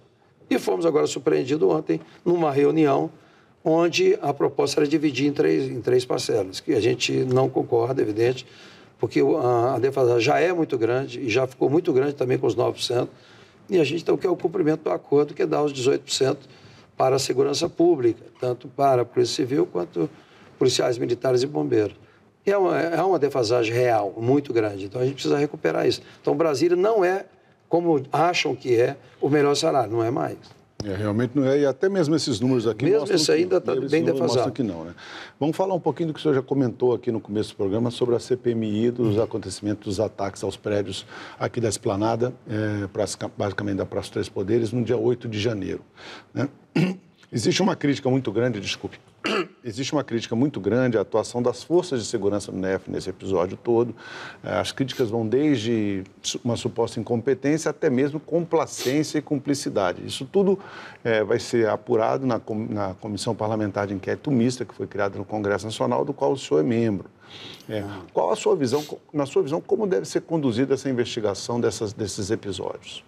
E 0.49 0.58
fomos 0.58 0.86
agora 0.86 1.06
surpreendidos 1.06 1.69
ontem 1.69 1.99
numa 2.25 2.52
reunião 2.52 3.12
onde 3.63 4.17
a 4.21 4.34
proposta 4.34 4.80
era 4.80 4.88
dividir 4.88 5.28
em 5.28 5.34
três, 5.34 5.69
em 5.69 5.82
três 5.82 6.06
parcelas, 6.06 6.60
que 6.60 6.73
a 6.73 6.80
gente 6.80 7.12
não 7.12 7.49
concorda, 7.49 8.02
evidente, 8.02 8.45
porque 8.97 9.21
a, 9.21 9.75
a 9.75 9.80
defasagem 9.80 10.21
já 10.21 10.39
é 10.39 10.52
muito 10.54 10.78
grande 10.78 11.19
e 11.19 11.30
já 11.30 11.45
ficou 11.45 11.69
muito 11.69 11.91
grande 11.93 12.13
também 12.13 12.38
com 12.38 12.47
os 12.47 12.56
9%, 12.56 13.08
e 13.69 13.79
a 13.79 13.84
gente 13.84 14.01
então 14.01 14.17
quer 14.17 14.29
o 14.29 14.36
cumprimento 14.36 14.84
do 14.84 14.91
acordo, 14.91 15.34
que 15.34 15.45
dar 15.45 15.63
os 15.63 15.71
18% 15.73 16.38
para 16.97 17.15
a 17.15 17.19
segurança 17.19 17.69
pública, 17.69 18.25
tanto 18.39 18.67
para 18.67 19.03
a 19.03 19.05
Polícia 19.05 19.36
Civil 19.36 19.65
quanto 19.65 20.10
policiais 20.58 20.97
militares 20.97 21.43
e 21.43 21.47
bombeiros. 21.47 21.95
E 22.45 22.51
é 22.51 22.58
uma, 22.58 22.79
é 22.79 23.01
uma 23.01 23.19
defasagem 23.19 23.73
real, 23.73 24.13
muito 24.17 24.51
grande. 24.51 24.86
Então 24.86 25.01
a 25.01 25.05
gente 25.05 25.13
precisa 25.13 25.38
recuperar 25.38 25.88
isso. 25.88 26.01
Então 26.21 26.36
Brasília 26.36 26.75
não 26.75 27.05
é, 27.05 27.25
como 27.69 28.01
acham 28.12 28.55
que 28.55 28.75
é, 28.75 28.97
o 29.21 29.29
melhor 29.29 29.55
salário, 29.55 29.91
não 29.91 30.03
é 30.03 30.10
mais. 30.10 30.38
É, 30.86 30.96
realmente 30.96 31.32
não 31.36 31.44
é, 31.44 31.60
e 31.60 31.65
até 31.65 31.89
mesmo 31.89 32.15
esses 32.15 32.39
números 32.39 32.65
aqui 32.65 32.86
mesmo 32.86 33.12
esse 33.12 33.30
ainda 33.30 33.58
está 33.58 33.76
bem 33.76 34.02
defasado. 34.02 34.50
que 34.54 34.63
não, 34.63 34.86
né? 34.86 34.96
Vamos 35.38 35.58
falar 35.58 35.74
um 35.74 35.80
pouquinho 35.80 36.08
do 36.08 36.13
que 36.13 36.22
o 36.22 36.24
senhor 36.24 36.34
já 36.34 36.42
comentou 36.42 36.94
aqui 36.94 37.12
no 37.12 37.20
começo 37.20 37.50
do 37.50 37.58
programa 37.58 37.92
sobre 37.92 38.15
a 38.15 38.20
CPMI, 38.20 38.92
dos 38.92 39.18
uhum. 39.18 39.24
acontecimentos, 39.24 39.84
dos 39.84 40.00
ataques 40.00 40.42
aos 40.42 40.56
prédios 40.56 41.06
aqui 41.38 41.60
da 41.60 41.68
Esplanada, 41.68 42.34
é, 42.50 42.88
basicamente 43.38 43.76
da 43.76 43.86
Praça 43.86 44.06
dos 44.06 44.12
Três 44.12 44.30
Poderes, 44.30 44.72
no 44.72 44.82
dia 44.82 44.98
8 44.98 45.28
de 45.28 45.38
janeiro. 45.38 45.82
Né? 46.34 46.48
Existe 47.30 47.62
uma 47.62 47.76
crítica 47.76 48.10
muito 48.10 48.32
grande, 48.32 48.62
desculpe, 48.62 48.98
existe 49.63 49.93
uma 49.93 50.04
crítica 50.04 50.36
muito 50.36 50.60
grande 50.60 50.98
à 50.98 51.02
atuação 51.02 51.41
das 51.41 51.63
forças 51.63 52.02
de 52.02 52.08
segurança 52.08 52.52
do 52.52 52.58
NEF 52.58 52.89
nesse 52.89 53.10
episódio 53.10 53.58
todo. 53.58 53.95
É, 54.43 54.60
as 54.60 54.72
críticas 54.72 55.10
vão 55.10 55.28
desde 55.28 56.04
uma 56.43 56.56
suposta 56.56 57.00
incompetência 57.00 57.69
até 57.69 57.89
mesmo 57.89 58.19
complacência 58.19 59.17
e 59.17 59.22
cumplicidade. 59.22 60.06
Isso 60.06 60.26
tudo 60.26 60.60
é, 61.04 61.24
vai 61.24 61.39
ser 61.39 61.67
apurado 61.67 62.26
na, 62.26 62.41
na 62.69 62.93
Comissão 62.95 63.36
Parlamentar 63.36 63.88
de 63.88 63.93
Inquérito 63.93 64.32
Mista, 64.32 64.65
que 64.65 64.74
foi 64.74 64.88
criada 64.88 65.17
no 65.17 65.26
Congresso 65.26 65.65
Nacional, 65.65 66.06
do 66.06 66.13
qual 66.13 66.34
o 66.34 66.38
senhor 66.38 66.62
é 66.62 66.63
membro. 66.63 67.10
É, 67.69 67.84
qual 68.12 68.32
a 68.32 68.36
sua 68.36 68.56
visão, 68.56 68.84
na 69.13 69.26
sua 69.26 69.43
visão, 69.43 69.62
como 69.62 69.86
deve 69.86 70.06
ser 70.06 70.22
conduzida 70.22 70.74
essa 70.74 70.89
investigação 70.89 71.62
dessas, 71.62 71.93
desses 71.93 72.32
episódios? 72.32 73.04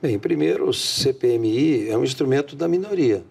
Bem, 0.00 0.18
primeiro, 0.18 0.68
o 0.68 0.72
CPMI 0.72 1.88
é 1.90 1.98
um 1.98 2.04
instrumento 2.04 2.54
da 2.54 2.68
minoria. 2.68 3.24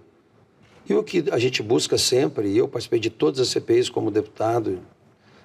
E 0.90 0.94
o 0.94 1.04
que 1.04 1.26
a 1.32 1.38
gente 1.38 1.62
busca 1.62 1.98
sempre, 1.98 2.48
e 2.50 2.58
eu 2.58 2.68
participei 2.68 3.00
de 3.00 3.10
todas 3.10 3.40
as 3.42 3.50
CPIs 3.50 3.90
como 3.90 4.10
deputado, 4.10 4.80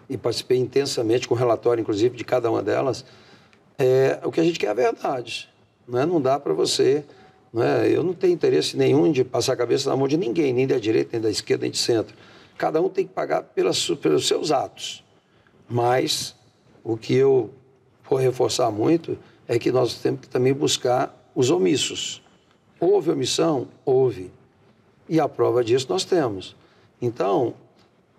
e 0.09 0.17
participei 0.17 0.59
intensamente 0.59 1.27
com 1.27 1.35
relatório, 1.35 1.81
inclusive, 1.81 2.17
de 2.17 2.25
cada 2.25 2.51
uma 2.51 2.63
delas, 2.63 3.05
é, 3.79 4.21
o 4.23 4.31
que 4.31 4.41
a 4.41 4.45
gente 4.45 4.59
quer 4.59 4.67
é 4.67 4.71
a 4.71 4.75
verdade. 4.75 5.49
Não, 5.89 5.99
é? 5.99 6.07
não 6.07 6.21
dá 6.21 6.39
para 6.39 6.53
você. 6.53 7.05
Não 7.53 7.63
é? 7.63 7.89
Eu 7.89 8.03
não 8.03 8.15
tenho 8.15 8.33
interesse 8.33 8.77
nenhum 8.77 9.11
de 9.11 9.25
passar 9.25 9.55
a 9.55 9.57
cabeça 9.57 9.91
na 9.91 9.97
mão 9.97 10.07
de 10.07 10.17
ninguém, 10.17 10.53
nem 10.53 10.67
da 10.67 10.79
direita, 10.79 11.11
nem 11.15 11.21
da 11.23 11.31
esquerda, 11.31 11.63
nem 11.63 11.71
de 11.71 11.79
centro. 11.79 12.15
Cada 12.57 12.81
um 12.81 12.89
tem 12.89 13.07
que 13.07 13.13
pagar 13.13 13.43
pelas, 13.43 13.89
pelos 14.01 14.29
seus 14.29 14.53
atos. 14.53 15.03
Mas 15.69 16.37
o 16.85 16.97
que 16.97 17.15
eu 17.15 17.51
vou 18.09 18.19
reforçar 18.19 18.71
muito 18.71 19.19
é 19.49 19.59
que 19.59 19.73
nós 19.73 19.95
temos 19.95 20.21
que 20.21 20.29
também 20.29 20.53
buscar 20.53 21.31
os 21.35 21.51
omissos. 21.51 22.23
Houve 22.79 23.11
omissão? 23.11 23.69
Houve. 23.85 24.31
E 25.09 25.21
a 25.21 25.29
prova 25.29 25.65
disso 25.65 25.87
nós 25.89 26.05
temos. 26.05 26.57
Então, 27.01 27.55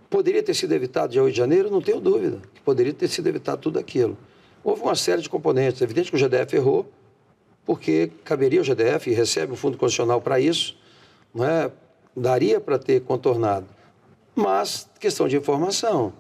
poderia 0.09 0.43
ter 0.43 0.53
sido 0.53 0.73
evitado 0.73 1.13
dia 1.13 1.23
8 1.23 1.33
de 1.33 1.37
janeiro? 1.37 1.71
Não 1.71 1.81
tenho 1.81 1.99
dúvida 1.99 2.41
que 2.53 2.61
poderia 2.61 2.93
ter 2.93 3.07
sido 3.07 3.27
evitado 3.27 3.61
tudo 3.61 3.79
aquilo. 3.79 4.17
Houve 4.63 4.81
uma 4.81 4.95
série 4.95 5.21
de 5.21 5.29
componentes. 5.29 5.81
É 5.81 5.85
evidente 5.85 6.11
que 6.11 6.15
o 6.15 6.19
GDF 6.19 6.55
errou, 6.55 6.89
porque 7.65 8.11
caberia 8.23 8.61
o 8.61 8.63
GDF 8.63 9.09
e 9.09 9.13
recebe 9.13 9.53
o 9.53 9.55
Fundo 9.55 9.77
Constitucional 9.77 10.21
para 10.21 10.39
isso, 10.39 10.77
não 11.33 11.45
é? 11.45 11.71
daria 12.15 12.59
para 12.59 12.77
ter 12.77 13.01
contornado. 13.01 13.65
Mas, 14.35 14.89
questão 14.99 15.27
de 15.27 15.37
informação. 15.37 16.13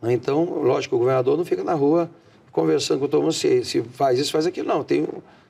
Né? 0.00 0.12
Então, 0.12 0.44
lógico, 0.62 0.96
o 0.96 0.98
governador 0.98 1.36
não 1.36 1.44
fica 1.44 1.62
na 1.62 1.74
rua 1.74 2.10
conversando 2.50 3.00
com 3.00 3.08
todo 3.08 3.22
mundo 3.22 3.32
se, 3.32 3.64
se 3.64 3.82
faz 3.82 4.18
isso, 4.18 4.30
faz 4.30 4.46
aquilo. 4.46 4.68
Não, 4.68 4.84
tem, 4.84 5.06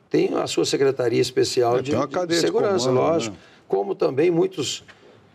tem 0.09 0.35
a 0.35 0.47
sua 0.47 0.65
secretaria 0.65 1.21
especial 1.21 1.79
é, 1.79 1.83
de, 1.83 1.93
de, 1.93 2.37
segurança, 2.37 2.79
de 2.79 2.85
comando, 2.85 2.93
lógico. 2.93 3.37
Né? 3.37 3.43
Como 3.69 3.95
também 3.95 4.31
muitos 4.31 4.85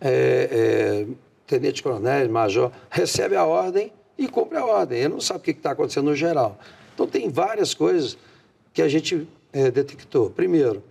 é, 0.00 0.48
é, 0.50 1.06
tenentes 1.46 1.80
coronéis, 1.80 2.28
major, 2.28 2.70
recebem 2.90 3.36
a 3.36 3.44
ordem 3.44 3.92
e 4.16 4.28
cumpre 4.28 4.58
a 4.58 4.64
ordem. 4.64 4.98
Ele 5.00 5.08
não 5.08 5.20
sabe 5.20 5.40
o 5.40 5.42
que 5.42 5.50
está 5.50 5.72
acontecendo 5.72 6.06
no 6.06 6.16
geral. 6.16 6.58
Então, 6.94 7.06
tem 7.06 7.28
várias 7.28 7.74
coisas 7.74 8.16
que 8.72 8.82
a 8.82 8.88
gente 8.88 9.26
é, 9.52 9.70
detectou. 9.70 10.30
Primeiro, 10.30 10.82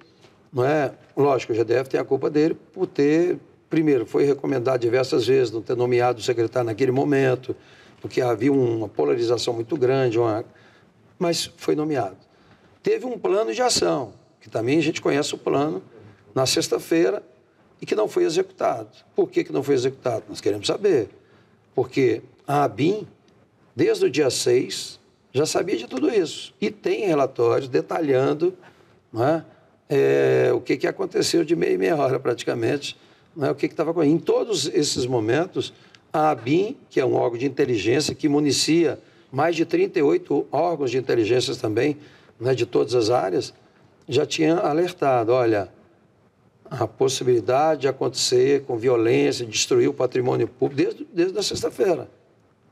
não 0.51 0.65
é, 0.65 0.91
lógico, 1.15 1.53
o 1.53 1.55
GDF 1.55 1.89
tem 1.89 1.99
a 1.99 2.03
culpa 2.03 2.29
dele 2.29 2.55
por 2.73 2.87
ter, 2.87 3.37
primeiro, 3.69 4.05
foi 4.05 4.25
recomendado 4.25 4.81
diversas 4.81 5.27
vezes 5.27 5.51
não 5.51 5.61
ter 5.61 5.75
nomeado 5.75 6.19
o 6.19 6.23
secretário 6.23 6.67
naquele 6.67 6.91
momento, 6.91 7.55
porque 8.01 8.21
havia 8.21 8.51
uma 8.51 8.87
polarização 8.87 9.53
muito 9.53 9.77
grande, 9.77 10.17
uma... 10.17 10.43
mas 11.17 11.51
foi 11.57 11.75
nomeado. 11.75 12.17
Teve 12.81 13.05
um 13.05 13.17
plano 13.17 13.53
de 13.53 13.61
ação, 13.61 14.13
que 14.41 14.49
também 14.49 14.79
a 14.79 14.81
gente 14.81 15.01
conhece 15.01 15.35
o 15.35 15.37
plano, 15.37 15.83
na 16.33 16.45
sexta-feira 16.45 17.23
e 17.81 17.85
que 17.85 17.95
não 17.95 18.07
foi 18.07 18.23
executado. 18.23 18.89
Por 19.15 19.29
que, 19.29 19.43
que 19.43 19.51
não 19.51 19.63
foi 19.63 19.75
executado? 19.75 20.25
Nós 20.29 20.41
queremos 20.41 20.67
saber. 20.67 21.09
Porque 21.73 22.21
a 22.47 22.63
ABIN, 22.63 23.07
desde 23.75 24.05
o 24.05 24.09
dia 24.09 24.29
6, 24.29 24.99
já 25.31 25.45
sabia 25.45 25.77
de 25.77 25.87
tudo 25.87 26.09
isso. 26.09 26.53
E 26.59 26.69
tem 26.69 27.05
relatórios 27.05 27.69
detalhando 27.69 28.53
é, 29.15 29.43
é, 29.89 30.51
o 30.53 30.59
que, 30.59 30.77
que 30.77 30.87
aconteceu 30.87 31.43
de 31.43 31.55
meia 31.55 31.73
e 31.73 31.77
meia 31.77 31.95
hora, 31.95 32.19
praticamente, 32.19 32.97
é, 33.39 33.49
o 33.49 33.55
que 33.55 33.65
estava 33.65 33.91
acontecendo. 33.91 34.15
Em 34.15 34.19
todos 34.19 34.67
esses 34.67 35.05
momentos, 35.05 35.73
a 36.11 36.31
ABIN, 36.31 36.75
que 36.89 36.99
é 36.99 37.05
um 37.05 37.15
órgão 37.15 37.37
de 37.37 37.45
inteligência 37.45 38.13
que 38.13 38.27
municia 38.27 38.99
mais 39.31 39.55
de 39.55 39.65
38 39.65 40.47
órgãos 40.51 40.91
de 40.91 40.97
inteligência 40.97 41.55
também, 41.55 41.97
né, 42.39 42.55
de 42.55 42.65
todas 42.65 42.95
as 42.95 43.09
áreas, 43.09 43.53
já 44.07 44.25
tinha 44.25 44.55
alertado, 44.57 45.31
olha, 45.31 45.71
a 46.69 46.87
possibilidade 46.87 47.81
de 47.81 47.87
acontecer 47.87 48.63
com 48.63 48.77
violência, 48.77 49.45
destruir 49.45 49.87
o 49.87 49.93
patrimônio 49.93 50.47
público 50.47 50.75
desde, 50.75 51.07
desde 51.11 51.37
a 51.37 51.43
sexta-feira. 51.43 52.09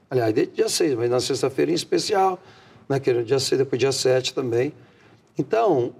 Aliás, 0.09 0.33
desde 0.33 0.53
o 0.53 0.55
dia 0.55 0.69
6, 0.69 0.93
mas 0.95 1.09
na 1.09 1.19
sexta-feira 1.19 1.71
em 1.71 1.73
especial, 1.73 2.39
naquele 2.87 3.23
dia 3.23 3.39
6, 3.39 3.59
depois 3.59 3.79
dia 3.79 3.91
7 3.91 4.33
também. 4.33 4.71
Então, 5.37 5.93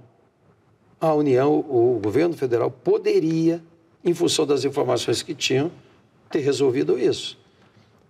a 1.02 1.14
União, 1.14 1.60
o 1.60 2.00
governo 2.02 2.36
federal 2.36 2.70
poderia, 2.70 3.62
em 4.04 4.14
função 4.14 4.46
das 4.46 4.64
informações 4.64 5.22
que 5.22 5.34
tinham, 5.34 5.72
ter 6.30 6.40
resolvido 6.40 7.00
isso. 7.00 7.38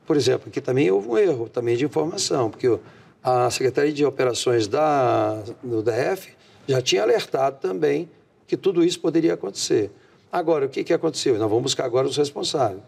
Por 0.06 0.16
exemplo, 0.16 0.50
aqui 0.50 0.62
também 0.62 0.92
houve 0.92 1.08
um 1.08 1.18
erro 1.18 1.50
também 1.50 1.76
de 1.76 1.86
informação, 1.86 2.50
porque 2.50 2.78
a 3.24 3.50
Secretaria 3.50 3.92
de 3.92 4.06
Operações 4.06 4.68
da, 4.68 5.44
do 5.64 5.82
DF 5.82 6.30
já 6.68 6.82
tinha 6.82 7.04
alertado 7.04 7.60
também 7.60 8.10
que 8.48 8.56
tudo 8.56 8.84
isso 8.84 9.00
poderia 9.00 9.34
acontecer. 9.34 9.92
Agora, 10.32 10.66
o 10.66 10.70
que, 10.70 10.84
que 10.84 10.94
aconteceu? 10.94 11.38
Nós 11.38 11.50
vamos 11.50 11.64
buscar 11.64 11.86
agora 11.86 12.08
os 12.08 12.18
responsáveis. 12.18 12.82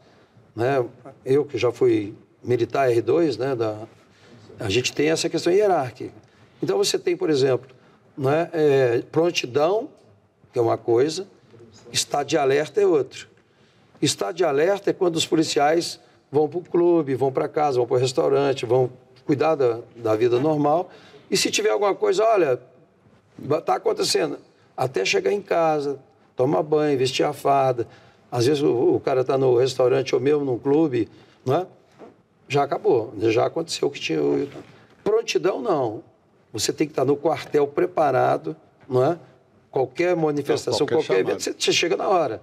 Né? 0.56 0.84
Eu, 1.26 1.46
que 1.46 1.58
já 1.58 1.72
fui 1.72 2.16
militar 2.44 2.90
R2, 2.90 3.38
né, 3.38 3.56
da, 3.56 3.88
a 4.60 4.70
gente 4.70 4.94
tem 4.94 5.10
essa 5.10 5.30
questão 5.30 5.52
hierárquica. 5.52 6.14
Então, 6.62 6.78
você 6.78 6.98
tem, 6.98 7.16
por 7.16 7.30
exemplo, 7.30 7.70
né, 8.18 8.50
é, 8.54 9.02
prontidão, 9.12 9.90
que 10.52 10.60
é 10.60 10.62
uma 10.62 10.78
coisa, 10.78 11.28
estado 11.92 12.28
de 12.28 12.38
alerta 12.38 12.82
é 12.82 12.86
outro. 12.86 13.28
Estado 14.02 14.36
de 14.36 14.44
alerta 14.44 14.90
é 14.90 14.94
quando 14.94 15.16
os 15.16 15.26
policiais 15.26 16.00
vão 16.32 16.48
para 16.48 16.60
o 16.60 16.64
clube, 16.64 17.16
vão 17.16 17.32
para 17.32 17.48
casa, 17.48 17.78
vão 17.78 17.88
para 17.88 17.98
o 17.98 18.00
restaurante, 18.00 18.66
vão 18.66 18.90
cuidar 19.26 19.56
da, 19.56 19.80
da 19.96 20.16
vida 20.16 20.40
normal. 20.40 20.90
E 21.30 21.38
se 21.38 21.52
tiver 21.52 21.70
alguma 21.70 21.94
coisa, 21.94 22.24
olha, 22.24 22.60
está 23.58 23.76
acontecendo, 23.76 24.38
até 24.80 25.04
chegar 25.04 25.34
em 25.34 25.42
casa, 25.42 26.00
tomar 26.38 26.64
banho, 26.64 26.98
vestir 26.98 27.26
a 27.26 27.34
fada. 27.34 27.86
Às 28.32 28.46
vezes 28.46 28.64
o, 28.64 28.96
o 28.96 29.00
cara 29.02 29.22
está 29.22 29.38
no 29.38 29.58
restaurante 29.58 30.16
ou 30.16 30.22
mesmo 30.22 30.46
num 30.46 30.58
clube, 30.58 31.10
não 31.46 31.56
é? 31.56 31.68
Já 32.48 32.64
acabou, 32.64 33.14
já 33.18 33.46
aconteceu 33.46 33.90
o 33.90 33.92
que 33.92 34.00
tinha. 34.00 34.22
Prontidão, 35.04 35.62
não. 35.62 36.02
Você 36.54 36.72
tem 36.72 36.88
que 36.88 36.94
estar 36.94 37.04
no 37.04 37.18
quartel 37.18 37.68
preparado, 37.68 38.56
não 38.88 39.04
é? 39.04 39.20
Qualquer 39.70 40.16
manifestação, 40.16 40.88
qualquer, 40.88 40.96
qualquer 40.96 41.20
evento, 41.20 41.44
você, 41.44 41.54
você 41.54 41.74
chega 41.74 41.98
na 41.98 42.08
hora. 42.08 42.42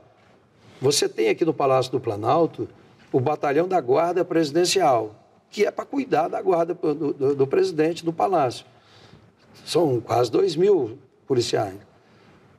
Você 0.81 1.09
tem 1.09 1.31
aqui 1.31 1.45
no 1.45 1.55
Palácio 1.55 1.91
do 1.91 1.99
Planalto 1.99 2.69
o 3.11 3.19
batalhão 3.19 3.67
da 3.67 3.81
Guarda 3.81 4.23
Presidencial, 4.27 5.15
que 5.51 5.65
é 5.65 5.71
para 5.71 5.87
cuidar 5.87 6.29
da 6.29 6.43
guarda 6.43 6.75
do, 6.75 7.15
do, 7.15 7.35
do, 7.35 7.47
presidente 7.47 8.05
do 8.05 8.13
Palácio. 8.13 8.67
São 9.65 9.99
quase 10.01 10.31
dois 10.31 10.55
mil 10.55 10.99
policiais. 11.27 11.75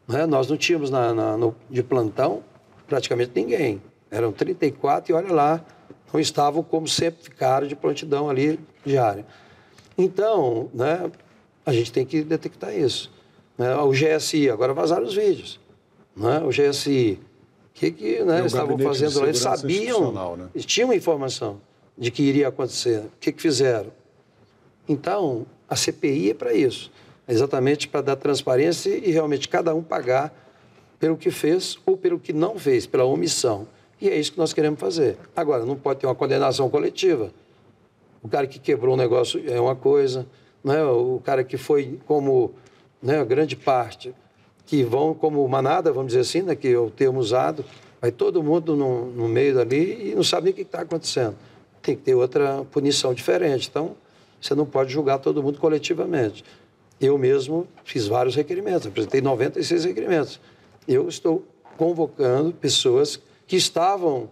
Né? 0.08 0.26
Nós 0.26 0.50
não 0.50 0.58
tínhamos 0.58 0.90
na, 0.90 1.14
na, 1.14 1.38
no, 1.38 1.56
de 1.70 1.84
plantão 1.84 2.44
praticamente 2.88 3.32
ninguém. 3.36 3.82
Eram 4.10 4.32
34 4.32 5.12
e 5.12 5.14
olha 5.14 5.34
lá, 5.34 5.66
não 6.14 6.20
estavam 6.20 6.64
como 6.64 6.88
sempre 6.88 7.24
ficaram 7.24 7.68
de 7.68 7.76
prontidão 7.76 8.30
ali 8.30 8.60
diária. 8.86 9.26
Então, 9.98 10.70
né, 10.74 11.12
a 11.66 11.74
gente 11.74 11.92
tem 11.92 12.06
que 12.06 12.24
detectar 12.24 12.74
isso. 12.74 13.12
Né? 13.58 13.76
O 13.76 13.92
GSI, 13.92 14.50
agora 14.50 14.74
vazaram 14.74 15.06
os 15.06 15.16
vídeos. 15.16 15.60
Né? 16.16 16.40
O 16.40 16.50
GSI, 16.50 17.20
o 17.22 17.74
que, 17.74 17.92
que 17.92 18.24
né, 18.24 18.46
estavam 18.46 18.78
fazendo 18.78 19.20
lá? 19.20 19.26
Eles 19.26 19.40
sabiam, 19.40 20.36
né? 20.38 20.48
eles 20.56 20.66
tinham 20.66 20.94
informação 20.94 21.60
de 21.98 22.10
que 22.10 22.24
iria 22.24 22.48
acontecer. 22.48 23.00
O 23.00 23.12
que, 23.20 23.32
que 23.34 23.42
fizeram? 23.42 23.92
Então, 24.88 25.46
a 25.68 25.76
CPI 25.76 26.32
é 26.32 26.34
para 26.34 26.54
isso 26.54 26.90
exatamente 27.28 27.88
para 27.88 28.02
dar 28.02 28.16
transparência 28.16 28.90
e 28.90 29.12
realmente 29.12 29.50
cada 29.50 29.76
um 29.76 29.84
pagar 29.84 30.34
pelo 31.00 31.18
que 31.18 31.30
fez 31.30 31.78
ou 31.86 31.98
pelo 31.98 32.20
que 32.20 32.34
não 32.34 32.58
fez, 32.58 32.86
pela 32.86 33.06
omissão. 33.06 33.68
E 34.00 34.10
é 34.10 34.18
isso 34.18 34.32
que 34.32 34.38
nós 34.38 34.54
queremos 34.54 34.80
fazer. 34.80 35.18
Agora, 35.36 35.66
não 35.66 35.76
pode 35.76 36.00
ter 36.00 36.08
uma 36.08 36.16
condenação 36.16 36.70
coletiva. 36.70 37.32
O 38.22 38.30
cara 38.30 38.48
que 38.48 38.60
quebrou 38.60 38.94
um 38.94 38.98
negócio 38.98 39.44
é 39.48 39.60
uma 39.60 39.76
coisa, 39.76 40.26
né? 40.64 40.84
o 40.84 41.22
cara 41.24 41.44
que 41.44 41.58
foi 41.58 42.00
como 42.06 42.54
né, 43.02 43.24
grande 43.26 43.56
parte, 43.56 44.14
que 44.66 44.84
vão 44.84 45.14
como 45.14 45.48
manada, 45.48 45.92
vamos 45.92 46.08
dizer 46.08 46.22
assim, 46.22 46.42
né, 46.42 46.56
que 46.56 46.68
é 46.68 46.78
o 46.78 46.90
termo 46.90 47.20
usado, 47.20 47.64
vai 48.02 48.12
todo 48.12 48.44
mundo 48.44 48.76
no, 48.76 49.06
no 49.08 49.28
meio 49.28 49.56
dali 49.56 50.12
e 50.12 50.16
não 50.16 50.24
sabe 50.24 50.46
nem 50.46 50.54
o 50.54 50.56
que 50.56 50.62
está 50.64 50.82
acontecendo. 50.82 51.36
Tem 51.82 51.96
que 51.96 52.02
ter 52.02 52.16
outra 52.16 52.66
punição 52.72 53.14
diferente. 53.14 53.70
Então, 53.70 53.96
você 54.42 54.54
não 54.54 54.66
pode 54.66 54.92
julgar 54.92 55.20
todo 55.20 55.42
mundo 55.42 55.58
coletivamente. 55.58 56.44
Eu 57.00 57.18
mesmo 57.18 57.68
fiz 57.84 58.08
vários 58.08 58.36
requerimentos, 58.36 58.88
apresentei 58.88 59.22
96 59.22 59.86
requerimentos. 59.86 60.40
Eu 60.88 61.08
estou 61.08 61.46
convocando 61.78 62.52
pessoas 62.54 63.20
que 63.46 63.56
estavam 63.56 64.30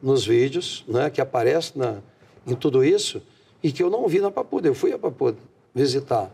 nos 0.00 0.24
vídeos, 0.24 0.84
né, 0.86 1.10
que 1.10 1.20
aparecem 1.20 1.72
na, 1.76 1.98
em 2.46 2.54
tudo 2.54 2.84
isso, 2.84 3.20
e 3.62 3.72
que 3.72 3.82
eu 3.82 3.90
não 3.90 4.06
vi 4.06 4.20
na 4.20 4.30
Papuda. 4.30 4.68
Eu 4.68 4.74
fui 4.74 4.92
a 4.92 4.98
Papuda 4.98 5.38
visitar. 5.74 6.30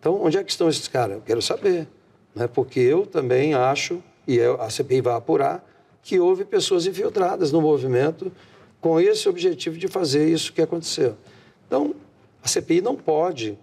Então, 0.00 0.20
onde 0.20 0.36
é 0.36 0.42
que 0.42 0.50
estão 0.50 0.68
esses 0.68 0.88
caras? 0.88 1.16
Eu 1.16 1.22
quero 1.22 1.40
saber. 1.40 1.86
Né? 2.34 2.48
Porque 2.48 2.80
eu 2.80 3.06
também 3.06 3.54
acho, 3.54 4.02
e 4.26 4.40
a 4.40 4.68
CPI 4.68 5.00
vai 5.00 5.14
apurar, 5.14 5.64
que 6.02 6.18
houve 6.18 6.44
pessoas 6.44 6.86
infiltradas 6.86 7.52
no 7.52 7.60
movimento 7.60 8.32
com 8.80 8.98
esse 8.98 9.28
objetivo 9.28 9.78
de 9.78 9.86
fazer 9.86 10.28
isso 10.28 10.52
que 10.52 10.60
aconteceu. 10.60 11.16
Então, 11.66 11.94
a 12.42 12.48
CPI 12.48 12.80
não 12.80 12.96
pode 12.96 13.56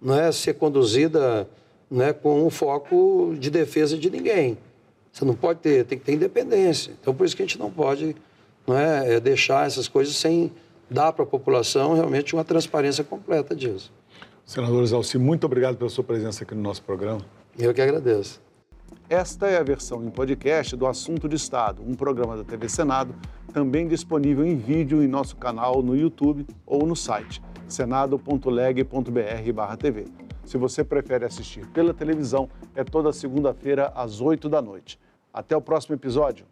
não 0.00 0.18
é, 0.18 0.30
ser 0.32 0.54
conduzida 0.54 1.48
né, 1.90 2.12
com 2.12 2.44
um 2.44 2.50
foco 2.50 3.34
de 3.38 3.50
defesa 3.50 3.96
de 3.96 4.10
ninguém. 4.10 4.58
Você 5.12 5.24
não 5.24 5.34
pode 5.34 5.60
ter, 5.60 5.84
tem 5.84 5.98
que 5.98 6.04
ter 6.04 6.12
independência. 6.12 6.92
Então, 7.00 7.14
por 7.14 7.24
isso 7.24 7.34
que 7.34 7.42
a 7.42 7.46
gente 7.46 7.58
não 7.58 7.70
pode 7.70 8.14
não 8.66 8.76
é, 8.76 9.14
é 9.14 9.20
deixar 9.20 9.66
essas 9.66 9.88
coisas 9.88 10.14
sem 10.16 10.52
dar 10.90 11.12
para 11.12 11.24
a 11.24 11.26
população 11.26 11.94
realmente 11.94 12.34
uma 12.34 12.44
transparência 12.44 13.02
completa 13.02 13.54
disso. 13.54 13.92
Senador 14.44 14.84
Zalci, 14.86 15.18
muito 15.18 15.44
obrigado 15.44 15.76
pela 15.76 15.90
sua 15.90 16.04
presença 16.04 16.44
aqui 16.44 16.54
no 16.54 16.62
nosso 16.62 16.82
programa. 16.82 17.20
Eu 17.58 17.72
que 17.72 17.80
agradeço. 17.80 18.40
Esta 19.08 19.48
é 19.48 19.56
a 19.56 19.62
versão 19.62 20.04
em 20.04 20.10
podcast 20.10 20.76
do 20.76 20.86
Assunto 20.86 21.28
de 21.28 21.36
Estado, 21.36 21.82
um 21.82 21.94
programa 21.94 22.36
da 22.36 22.44
TV 22.44 22.68
Senado, 22.68 23.14
também 23.52 23.88
disponível 23.88 24.44
em 24.44 24.56
vídeo 24.56 25.02
em 25.02 25.08
nosso 25.08 25.36
canal 25.36 25.82
no 25.82 25.96
YouTube 25.96 26.46
ou 26.64 26.86
no 26.86 26.94
site 26.94 27.40
senado.leg.br/tv. 27.68 30.06
Se 30.44 30.56
você 30.56 30.84
prefere 30.84 31.24
assistir 31.24 31.66
pela 31.68 31.92
televisão, 31.92 32.48
é 32.74 32.84
toda 32.84 33.12
segunda-feira 33.12 33.92
às 33.94 34.20
8 34.20 34.48
da 34.48 34.62
noite. 34.62 35.00
Até 35.32 35.56
o 35.56 35.60
próximo 35.60 35.96
episódio. 35.96 36.46